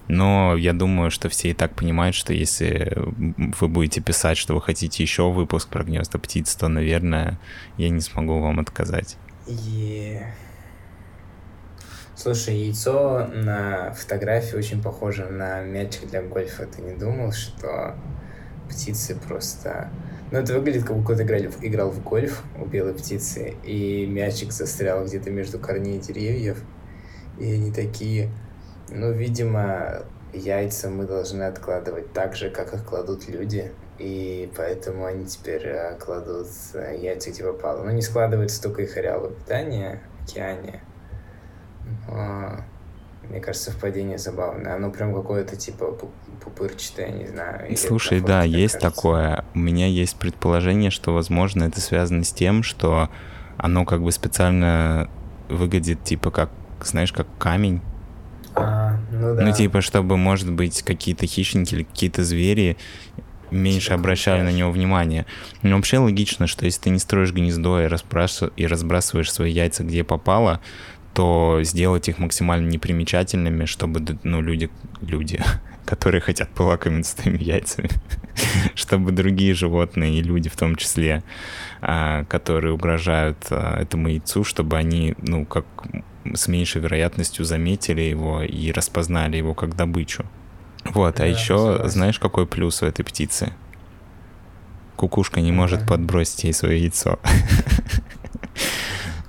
Но 0.09 0.57
я 0.57 0.73
думаю, 0.73 1.11
что 1.11 1.29
все 1.29 1.51
и 1.51 1.53
так 1.53 1.75
понимают, 1.75 2.15
что 2.15 2.33
если 2.33 2.93
вы 2.97 3.67
будете 3.67 4.01
писать, 4.01 4.37
что 4.37 4.55
вы 4.55 4.61
хотите 4.61 5.03
еще 5.03 5.31
выпуск 5.31 5.69
про 5.69 5.83
гнезда 5.83 6.17
птиц, 6.17 6.55
то, 6.55 6.67
наверное, 6.67 7.39
я 7.77 7.89
не 7.89 8.01
смогу 8.01 8.39
вам 8.39 8.59
отказать. 8.59 9.17
Yeah. 9.45 10.25
Слушай, 12.15 12.57
яйцо 12.57 13.27
на 13.27 13.93
фотографии 13.93 14.57
очень 14.57 14.81
похоже 14.81 15.27
на 15.27 15.61
мячик 15.61 16.09
для 16.09 16.23
гольфа. 16.23 16.65
Ты 16.65 16.81
не 16.81 16.95
думал, 16.95 17.31
что 17.31 17.95
птицы 18.67 19.15
просто... 19.15 19.89
Ну, 20.31 20.39
это 20.39 20.53
выглядит, 20.55 20.85
как 20.85 20.97
будто 20.97 21.23
играли, 21.23 21.51
играл 21.61 21.91
в 21.91 22.03
гольф 22.03 22.43
у 22.59 22.65
белой 22.65 22.93
птицы, 22.93 23.55
и 23.63 24.05
мячик 24.05 24.51
застрял 24.51 25.05
где-то 25.05 25.29
между 25.31 25.59
корней 25.59 25.99
деревьев, 25.99 26.57
и 27.39 27.53
они 27.53 27.71
такие 27.71 28.29
ну, 28.91 29.11
видимо, 29.11 30.03
яйца 30.33 30.89
мы 30.89 31.05
должны 31.05 31.43
откладывать 31.43 32.13
так 32.13 32.35
же, 32.35 32.49
как 32.49 32.73
их 32.73 32.85
кладут 32.85 33.27
люди. 33.27 33.71
И 33.97 34.49
поэтому 34.55 35.05
они 35.05 35.25
теперь 35.25 35.63
э, 35.65 35.97
кладут 35.99 36.47
э, 36.73 36.97
яйца 37.01 37.31
где 37.31 37.43
попало. 37.43 37.83
Ну, 37.83 37.91
не 37.91 38.01
складывается 38.01 38.61
только 38.61 38.83
их 38.83 38.95
ареал 38.95 39.29
питания 39.29 40.01
в 40.19 40.23
океане. 40.23 40.81
Но, 42.07 42.63
мне 43.29 43.41
кажется, 43.41 43.71
совпадение 43.71 44.17
забавное. 44.17 44.75
Оно 44.75 44.89
прям 44.89 45.13
какое-то 45.13 45.57
типа 45.57 45.97
пупырчатое, 46.43 47.09
не 47.09 47.27
знаю. 47.27 47.75
Слушай, 47.75 48.21
да, 48.21 48.43
есть 48.43 48.75
кажется. 48.75 48.95
такое. 48.95 49.45
У 49.53 49.59
меня 49.59 49.87
есть 49.87 50.17
предположение, 50.17 50.91
что, 50.91 51.13
возможно, 51.13 51.65
это 51.65 51.81
связано 51.81 52.23
с 52.23 52.31
тем, 52.31 52.63
что 52.63 53.09
оно 53.57 53.83
как 53.83 54.01
бы 54.01 54.11
специально 54.13 55.09
выглядит 55.49 56.03
типа 56.03 56.31
как, 56.31 56.51
знаешь, 56.81 57.11
как 57.11 57.27
камень 57.37 57.81
ну 59.11 59.35
да. 59.35 59.45
Ну, 59.45 59.53
типа, 59.53 59.81
чтобы, 59.81 60.17
может 60.17 60.51
быть, 60.51 60.81
какие-то 60.83 61.25
хищники 61.25 61.75
или 61.75 61.83
какие-то 61.83 62.23
звери 62.23 62.77
меньше 63.51 63.93
обращали 63.93 64.41
на 64.41 64.51
него 64.51 64.71
внимание. 64.71 65.25
Но 65.61 65.75
вообще 65.75 65.97
логично, 65.97 66.47
что 66.47 66.65
если 66.65 66.81
ты 66.81 66.89
не 66.89 66.99
строишь 66.99 67.33
гнездо 67.33 67.81
и, 67.81 67.87
разбрас... 67.87 68.43
и 68.55 68.67
разбрасываешь 68.67 69.31
свои 69.31 69.51
яйца 69.51 69.83
где 69.83 70.03
попало, 70.03 70.61
то 71.13 71.59
сделать 71.63 72.07
их 72.07 72.19
максимально 72.19 72.69
непримечательными, 72.69 73.65
чтобы 73.65 74.17
ну, 74.23 74.41
люди, 74.41 74.69
люди, 75.01 75.41
которые 75.85 76.21
хотят 76.21 76.49
полакомиться 76.49 77.17
твоими 77.17 77.43
яйцами, 77.43 77.89
чтобы 78.75 79.11
другие 79.11 79.53
животные 79.53 80.19
и 80.19 80.23
люди 80.23 80.49
в 80.49 80.55
том 80.55 80.75
числе, 80.75 81.23
а, 81.81 82.25
которые 82.25 82.73
угрожают 82.73 83.47
а, 83.49 83.81
этому 83.81 84.09
яйцу, 84.09 84.43
чтобы 84.43 84.77
они, 84.77 85.15
ну, 85.21 85.45
как 85.45 85.65
с 86.33 86.47
меньшей 86.47 86.81
вероятностью 86.81 87.45
заметили 87.45 88.01
его 88.01 88.43
и 88.43 88.71
распознали 88.71 89.37
его 89.37 89.53
как 89.53 89.75
добычу. 89.75 90.25
Вот, 90.85 91.15
а 91.15 91.17
да, 91.19 91.23
а 91.23 91.27
еще 91.27 91.57
согласен. 91.57 91.89
знаешь, 91.89 92.19
какой 92.19 92.45
плюс 92.45 92.81
у 92.81 92.85
этой 92.85 93.03
птицы? 93.03 93.53
Кукушка 94.95 95.41
не 95.41 95.51
может 95.51 95.87
подбросить 95.87 96.43
ей 96.43 96.53
свое 96.53 96.81
яйцо. 96.81 97.19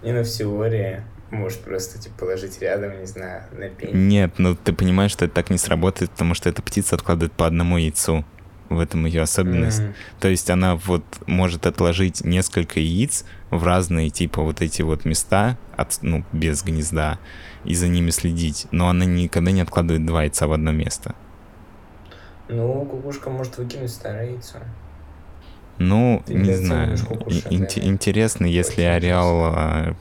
Не, 0.03 0.13
ну 0.13 0.23
в 0.23 0.29
теории 0.29 1.03
может 1.31 1.61
просто 1.61 1.99
типа 1.99 2.21
положить 2.21 2.61
рядом, 2.61 2.99
не 2.99 3.07
знаю, 3.07 3.43
на 3.53 3.69
пень. 3.69 3.91
Нет, 3.93 4.35
ну 4.39 4.57
ты 4.57 4.73
понимаешь, 4.73 5.13
что 5.13 5.27
это 5.27 5.35
так 5.35 5.51
не 5.51 5.59
сработает, 5.59 6.11
потому 6.11 6.35
что 6.35 6.49
эта 6.49 6.63
птица 6.63 6.97
откладывает 6.97 7.33
по 7.33 7.47
одному 7.47 7.77
яйцу. 7.77 8.25
В 8.71 8.81
этом 8.81 9.05
ее 9.05 9.23
особенность. 9.23 9.81
Mm-hmm. 9.81 9.95
То 10.21 10.29
есть 10.29 10.49
она 10.49 10.77
вот 10.77 11.05
может 11.27 11.67
отложить 11.67 12.25
несколько 12.25 12.81
яиц 12.81 13.27
в 13.51 13.65
разные 13.65 14.09
типа 14.11 14.43
вот 14.43 14.63
эти 14.63 14.81
вот 14.83 15.05
места, 15.05 15.59
от, 15.77 15.99
ну, 16.01 16.25
без 16.33 16.63
гнезда, 16.63 17.19
и 17.65 17.75
за 17.75 17.89
ними 17.89 18.11
следить. 18.11 18.69
Но 18.71 18.89
она 18.89 19.05
никогда 19.05 19.51
не 19.51 19.61
откладывает 19.61 20.07
два 20.07 20.23
яйца 20.23 20.47
в 20.47 20.53
одно 20.53 20.71
место. 20.71 21.15
Ну, 22.49 22.85
кукушка 22.85 23.29
может 23.29 23.59
выкинуть 23.59 23.91
старое 23.91 24.31
яйцо. 24.31 24.59
Ну, 25.81 26.23
Ты 26.27 26.35
не 26.35 26.53
знаю. 26.53 26.95
Ин- 27.49 27.67
интересно, 27.75 28.45
если 28.45 28.83
ареал 28.83 29.45
а, 29.47 29.95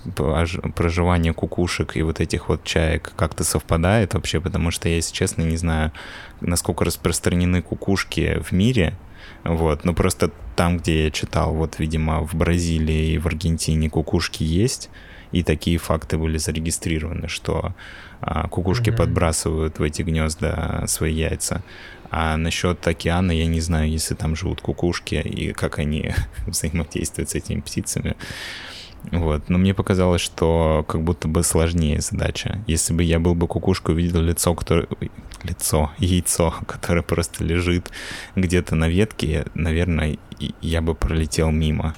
проживания 0.75 1.31
кукушек 1.31 1.95
и 1.95 2.01
вот 2.01 2.19
этих 2.19 2.49
вот 2.49 2.65
чаек 2.65 3.13
как-то 3.15 3.45
совпадает 3.45 4.13
вообще, 4.13 4.41
потому 4.41 4.71
что 4.71 4.89
я, 4.89 4.95
если 4.95 5.15
честно, 5.15 5.43
не 5.43 5.55
знаю, 5.55 5.93
насколько 6.41 6.83
распространены 6.83 7.61
кукушки 7.61 8.41
в 8.43 8.51
мире. 8.51 8.93
Вот, 9.45 9.85
но 9.85 9.93
просто 9.93 10.31
там, 10.57 10.79
где 10.79 11.05
я 11.05 11.11
читал, 11.11 11.53
вот, 11.53 11.79
видимо, 11.79 12.25
в 12.25 12.35
Бразилии 12.35 13.13
и 13.13 13.17
в 13.17 13.27
Аргентине 13.27 13.89
кукушки 13.89 14.43
есть, 14.43 14.89
и 15.31 15.43
такие 15.43 15.77
факты 15.77 16.17
были 16.17 16.37
зарегистрированы, 16.37 17.29
что 17.29 17.73
а, 18.19 18.49
кукушки 18.49 18.89
mm-hmm. 18.89 18.97
подбрасывают 18.97 19.79
в 19.79 19.83
эти 19.83 20.01
гнезда 20.01 20.83
свои 20.87 21.13
яйца. 21.13 21.63
А 22.11 22.37
насчет 22.37 22.85
океана 22.87 23.31
я 23.31 23.45
не 23.47 23.61
знаю, 23.61 23.89
если 23.89 24.15
там 24.15 24.35
живут 24.35 24.61
кукушки 24.61 25.15
и 25.15 25.53
как 25.53 25.79
они 25.79 26.13
взаимодействуют 26.47 27.29
с 27.29 27.35
этими 27.35 27.61
птицами. 27.61 28.15
Вот. 29.11 29.47
Но 29.49 29.57
мне 29.57 29.73
показалось, 29.73 30.21
что 30.21 30.83
как 30.87 31.01
будто 31.01 31.27
бы 31.27 31.43
сложнее 31.43 32.01
задача. 32.01 32.63
Если 32.67 32.93
бы 32.93 33.03
я 33.03 33.19
был 33.19 33.35
бы 33.35 33.47
кукушкой, 33.47 33.95
увидел 33.95 34.21
лицо, 34.21 34.53
которое... 34.55 34.87
Лицо, 35.41 35.91
яйцо, 35.99 36.53
которое 36.67 37.01
просто 37.01 37.45
лежит 37.45 37.91
где-то 38.35 38.75
на 38.75 38.89
ветке, 38.89 39.45
наверное, 39.53 40.17
я 40.59 40.81
бы 40.81 40.95
пролетел 40.95 41.49
мимо. 41.49 41.95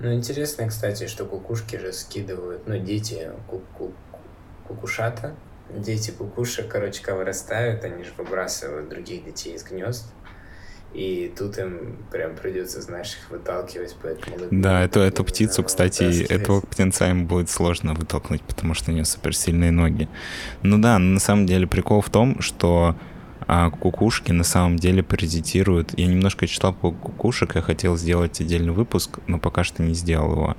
Ну, 0.00 0.12
интересно, 0.12 0.66
кстати, 0.66 1.06
что 1.06 1.24
кукушки 1.24 1.76
же 1.76 1.92
скидывают, 1.92 2.66
ну, 2.66 2.76
дети 2.76 3.30
ку 3.46 3.62
-ку 3.78 3.92
кукушата, 4.66 5.36
дети 5.76 6.10
кукушек, 6.10 6.68
короче, 6.68 7.02
когда 7.02 7.18
вырастают, 7.18 7.84
они 7.84 8.04
же 8.04 8.10
выбрасывают 8.16 8.88
других 8.88 9.24
детей 9.24 9.54
из 9.54 9.64
гнезд. 9.64 10.06
И 10.94 11.32
тут 11.38 11.56
им 11.56 11.96
прям 12.10 12.36
придется, 12.36 12.82
знаешь, 12.82 13.14
их 13.14 13.30
выталкивать, 13.30 13.96
поэтому... 14.02 14.36
Да, 14.50 14.84
эту, 14.84 15.00
эту 15.00 15.24
птицу, 15.24 15.64
кстати, 15.64 16.22
этого 16.24 16.60
птенца 16.60 17.08
им 17.08 17.26
будет 17.26 17.48
сложно 17.48 17.94
вытолкнуть, 17.94 18.42
потому 18.42 18.74
что 18.74 18.90
у 18.90 18.94
нее 18.94 19.06
суперсильные 19.06 19.70
ноги. 19.70 20.08
Ну 20.62 20.78
да, 20.78 20.98
на 20.98 21.18
самом 21.18 21.46
деле 21.46 21.66
прикол 21.66 22.02
в 22.02 22.10
том, 22.10 22.42
что 22.42 22.94
а, 23.46 23.70
кукушки 23.70 24.32
на 24.32 24.44
самом 24.44 24.76
деле 24.76 25.02
паразитируют. 25.02 25.98
Я 25.98 26.06
немножко 26.06 26.46
читал 26.46 26.74
по 26.74 26.90
кукушек, 26.90 27.54
я 27.54 27.62
хотел 27.62 27.96
сделать 27.96 28.40
отдельный 28.40 28.72
выпуск, 28.72 29.18
но 29.26 29.38
пока 29.38 29.64
что 29.64 29.82
не 29.82 29.94
сделал 29.94 30.32
его. 30.32 30.56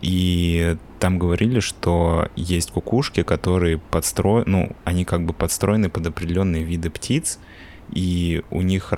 И 0.00 0.76
там 0.98 1.18
говорили, 1.18 1.60
что 1.60 2.28
есть 2.36 2.70
кукушки, 2.70 3.22
которые 3.22 3.78
подстроены, 3.78 4.44
ну, 4.46 4.76
они 4.84 5.04
как 5.04 5.24
бы 5.24 5.32
подстроены 5.32 5.88
под 5.88 6.06
определенные 6.06 6.64
виды 6.64 6.90
птиц, 6.90 7.38
и 7.92 8.42
у 8.50 8.62
них, 8.62 8.92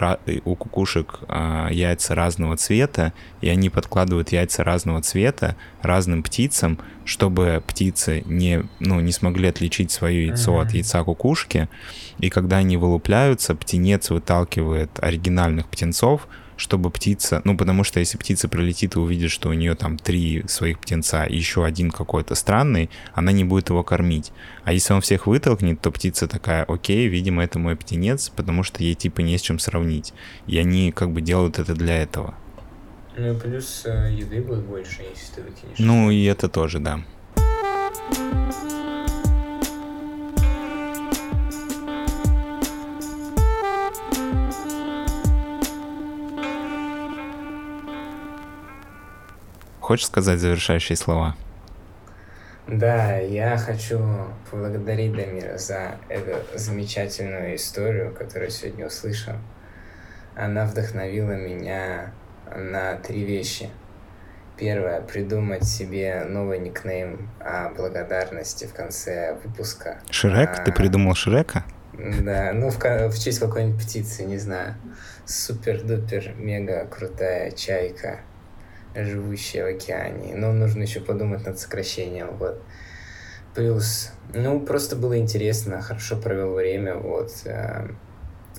у 0.45 0.55
кукушек 0.55 1.21
а, 1.29 1.69
яйца 1.71 2.15
разного 2.15 2.57
цвета, 2.57 3.13
и 3.41 3.49
они 3.49 3.71
подкладывают 3.71 4.33
яйца 4.33 4.65
разного 4.65 5.01
цвета 5.01 5.57
разным 5.81 6.23
птицам, 6.23 6.79
чтобы 7.05 7.63
птицы 7.67 8.23
не, 8.27 8.65
ну, 8.81 9.01
не 9.01 9.13
смогли 9.13 9.49
отличить 9.49 9.91
свое 9.91 10.27
яйцо 10.27 10.53
mm-hmm. 10.53 10.63
от 10.63 10.75
яйца 10.75 11.05
кукушки, 11.05 11.69
и 12.19 12.29
когда 12.29 12.59
они 12.59 12.77
вылупляются, 12.77 13.55
птенец 13.55 14.11
выталкивает 14.11 14.91
оригинальных 15.01 15.69
птенцов, 15.69 16.29
чтобы 16.63 16.91
птица, 16.91 17.43
ну, 17.45 17.57
потому 17.57 17.83
что 17.83 17.99
если 17.99 18.17
птица 18.17 18.49
пролетит 18.49 18.95
и 18.95 18.99
увидит, 18.99 19.31
что 19.33 19.49
у 19.49 19.53
нее 19.53 19.75
там 19.75 19.99
три 19.99 20.45
своих 20.47 20.79
птенца 20.79 21.25
и 21.25 21.37
еще 21.37 21.65
один 21.65 21.91
какой-то 21.91 22.37
странный, 22.37 22.89
она 23.15 23.33
не 23.33 23.43
будет 23.45 23.69
его 23.69 23.83
кормить. 23.83 24.33
А 24.65 24.73
если 24.73 24.95
он 24.95 25.01
всех 25.01 25.27
вытолкнет, 25.27 25.81
то 25.81 25.91
птица 25.91 26.29
такая, 26.29 26.63
окей, 26.65 27.09
видимо, 27.09 27.43
это 27.43 27.59
мой 27.59 27.75
птенец, 27.75 28.29
потому 28.29 28.63
что 28.63 28.83
ей 28.83 28.95
типа 28.95 29.21
не 29.21 29.37
с 29.37 29.41
чем 29.41 29.59
сравнить. 29.59 30.15
И 30.47 30.57
они 30.57 30.93
как 30.93 31.11
бы 31.11 31.21
делают 31.21 31.59
это 31.59 31.75
для 31.75 31.97
этого. 31.97 32.35
Ну 33.17 33.35
и 33.35 33.39
плюс 33.39 33.83
э, 33.85 34.15
еды 34.17 34.41
будет 34.41 34.65
больше, 34.65 35.03
если 35.03 35.35
ты 35.35 35.43
выкинешь. 35.43 35.79
Ну 35.79 36.11
и 36.11 36.25
это 36.25 36.49
тоже, 36.49 36.79
да. 36.79 37.01
Хочешь 49.83 50.07
сказать 50.07 50.39
завершающие 50.39 50.97
слова? 50.97 51.35
Да, 52.69 53.19
я 53.19 53.59
хочу 53.59 53.99
поблагодарить 54.49 55.13
Дамира 55.13 55.59
за 55.59 55.97
эту 56.09 56.39
замечательную 56.57 57.57
историю, 57.57 58.15
которую 58.15 58.53
сегодня 58.53 58.87
услышал. 58.87 59.35
Она 60.37 60.67
вдохновила 60.67 61.33
меня 61.33 62.13
на 62.55 62.95
три 62.95 63.25
вещи. 63.25 63.71
Первое, 64.57 65.01
придумать 65.01 65.65
себе 65.65 66.27
новый 66.29 66.61
никнейм 66.61 67.29
о 67.41 67.71
благодарности 67.71 68.67
в 68.67 68.75
конце 68.75 69.37
выпуска. 69.43 69.99
Шрек? 70.11 70.61
А, 70.61 70.63
Ты 70.63 70.71
придумал 70.71 71.17
Шрека? 71.17 71.65
Да, 71.93 72.53
ну 72.55 72.71
в, 72.71 72.79
в 72.79 73.19
честь 73.19 73.41
какой-нибудь 73.41 73.83
птицы, 73.83 74.25
не 74.25 74.39
знаю. 74.39 74.77
Супер-дупер, 75.27 76.35
мега 76.37 76.87
крутая 76.87 77.51
чайка 77.51 78.21
живущие 78.95 79.65
в 79.65 79.69
океане. 79.69 80.35
Но 80.37 80.53
нужно 80.53 80.83
еще 80.83 81.01
подумать 81.01 81.47
над 81.47 81.59
сокращением, 81.59 82.37
вот. 82.37 82.63
Плюс, 83.55 84.11
ну, 84.35 84.61
просто 84.61 84.97
было 84.97 85.19
интересно, 85.19 85.83
хорошо 85.83 86.17
провел 86.17 86.55
время, 86.55 86.95
вот. 86.95 87.33
Э, 87.45 87.89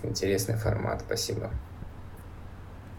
интересный 0.03 0.55
формат, 0.55 1.01
спасибо. 1.05 1.51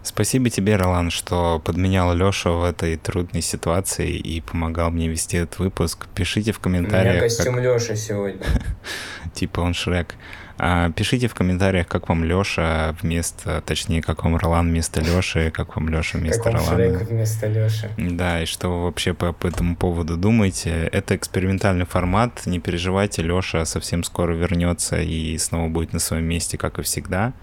Спасибо 0.05 0.51
тебе, 0.51 0.75
Ролан, 0.75 1.09
что 1.09 1.59
подменял 1.65 2.13
Лешу 2.13 2.59
в 2.59 2.63
этой 2.63 2.95
трудной 2.95 3.41
ситуации 3.41 4.11
и 4.11 4.39
помогал 4.39 4.91
мне 4.91 5.07
вести 5.07 5.37
этот 5.37 5.57
выпуск. 5.57 6.05
Пишите 6.13 6.51
в 6.51 6.59
комментариях. 6.59 7.13
У 7.13 7.17
меня 7.17 7.21
костюм 7.21 7.55
как... 7.55 7.63
Леши 7.63 7.95
сегодня. 7.95 8.45
Типа 9.33 9.61
он 9.61 9.73
Шрек. 9.73 10.13
А, 10.57 10.89
пишите 10.91 11.27
в 11.27 11.33
комментариях, 11.33 11.87
как 11.87 12.07
вам 12.07 12.23
Леша 12.23 12.95
вместо, 13.01 13.61
точнее, 13.65 14.01
как 14.01 14.23
вам 14.23 14.37
Ролан 14.37 14.69
вместо 14.69 15.01
Леши, 15.01 15.51
как 15.51 15.75
вам 15.75 15.89
Леша 15.89 16.17
вместо 16.17 16.43
как 16.43 16.53
Ролана. 16.53 16.75
Шрек 16.75 17.09
вместо 17.09 17.47
Леши. 17.47 17.91
Да, 17.97 18.41
и 18.41 18.45
что 18.45 18.69
вы 18.69 18.83
вообще 18.85 19.13
по, 19.13 19.33
по 19.33 19.47
этому 19.47 19.75
поводу 19.75 20.15
думаете. 20.15 20.89
Это 20.93 21.15
экспериментальный 21.15 21.85
формат, 21.85 22.45
не 22.45 22.59
переживайте, 22.59 23.21
Леша 23.21 23.65
совсем 23.65 24.03
скоро 24.03 24.33
вернется 24.33 25.01
и 25.01 25.37
снова 25.37 25.67
будет 25.67 25.91
на 25.91 25.99
своем 25.99 26.23
месте, 26.23 26.57
как 26.57 26.79
и 26.79 26.83
всегда. 26.83 27.33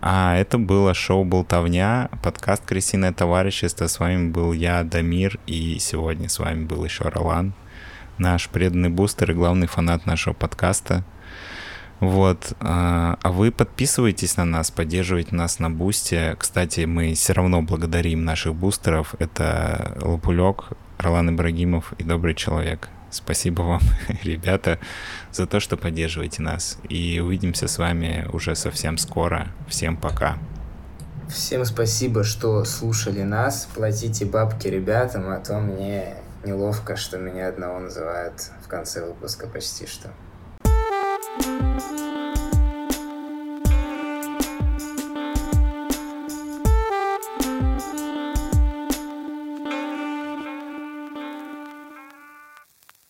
А 0.00 0.36
это 0.36 0.56
было 0.56 0.94
шоу 0.94 1.24
«Болтовня», 1.24 2.10
подкаст 2.22 2.64
«Крысиное 2.64 3.12
товарищество». 3.12 3.86
С 3.86 3.98
вами 3.98 4.28
был 4.30 4.52
я, 4.52 4.82
Дамир, 4.82 5.38
и 5.46 5.78
сегодня 5.78 6.28
с 6.28 6.38
вами 6.38 6.64
был 6.64 6.84
еще 6.84 7.04
Ролан, 7.04 7.54
наш 8.18 8.48
преданный 8.48 8.90
бустер 8.90 9.30
и 9.30 9.34
главный 9.34 9.66
фанат 9.66 10.06
нашего 10.06 10.32
подкаста– 10.32 11.04
вот. 12.00 12.52
А, 12.60 13.18
а 13.22 13.32
вы 13.32 13.50
подписывайтесь 13.50 14.36
на 14.36 14.44
нас, 14.44 14.70
поддерживайте 14.70 15.34
нас 15.34 15.58
на 15.58 15.70
бусте. 15.70 16.36
Кстати, 16.38 16.80
мы 16.84 17.14
все 17.14 17.32
равно 17.32 17.62
благодарим 17.62 18.24
наших 18.24 18.54
бустеров. 18.54 19.14
Это 19.18 19.96
Лопулек, 20.00 20.64
Ролан 20.98 21.34
Ибрагимов 21.34 21.92
и 21.98 22.04
Добрый 22.04 22.34
Человек. 22.34 22.88
Спасибо 23.10 23.62
вам, 23.62 23.80
ребята, 24.22 24.78
за 25.32 25.46
то, 25.46 25.58
что 25.58 25.76
поддерживаете 25.76 26.42
нас. 26.42 26.78
И 26.88 27.18
увидимся 27.20 27.66
с 27.66 27.78
вами 27.78 28.28
уже 28.32 28.54
совсем 28.54 28.98
скоро. 28.98 29.48
Всем 29.68 29.96
пока. 29.96 30.36
Всем 31.30 31.64
спасибо, 31.64 32.24
что 32.24 32.64
слушали 32.64 33.22
нас. 33.22 33.68
Платите 33.74 34.26
бабки 34.26 34.68
ребятам, 34.68 35.28
а 35.28 35.38
то 35.38 35.58
мне 35.58 36.14
неловко, 36.44 36.96
что 36.96 37.18
меня 37.18 37.48
одного 37.48 37.80
называют 37.80 38.50
в 38.62 38.68
конце 38.68 39.04
выпуска 39.04 39.46
почти 39.46 39.86
что. 39.86 40.10
Thank 41.38 42.00
you 42.00 42.05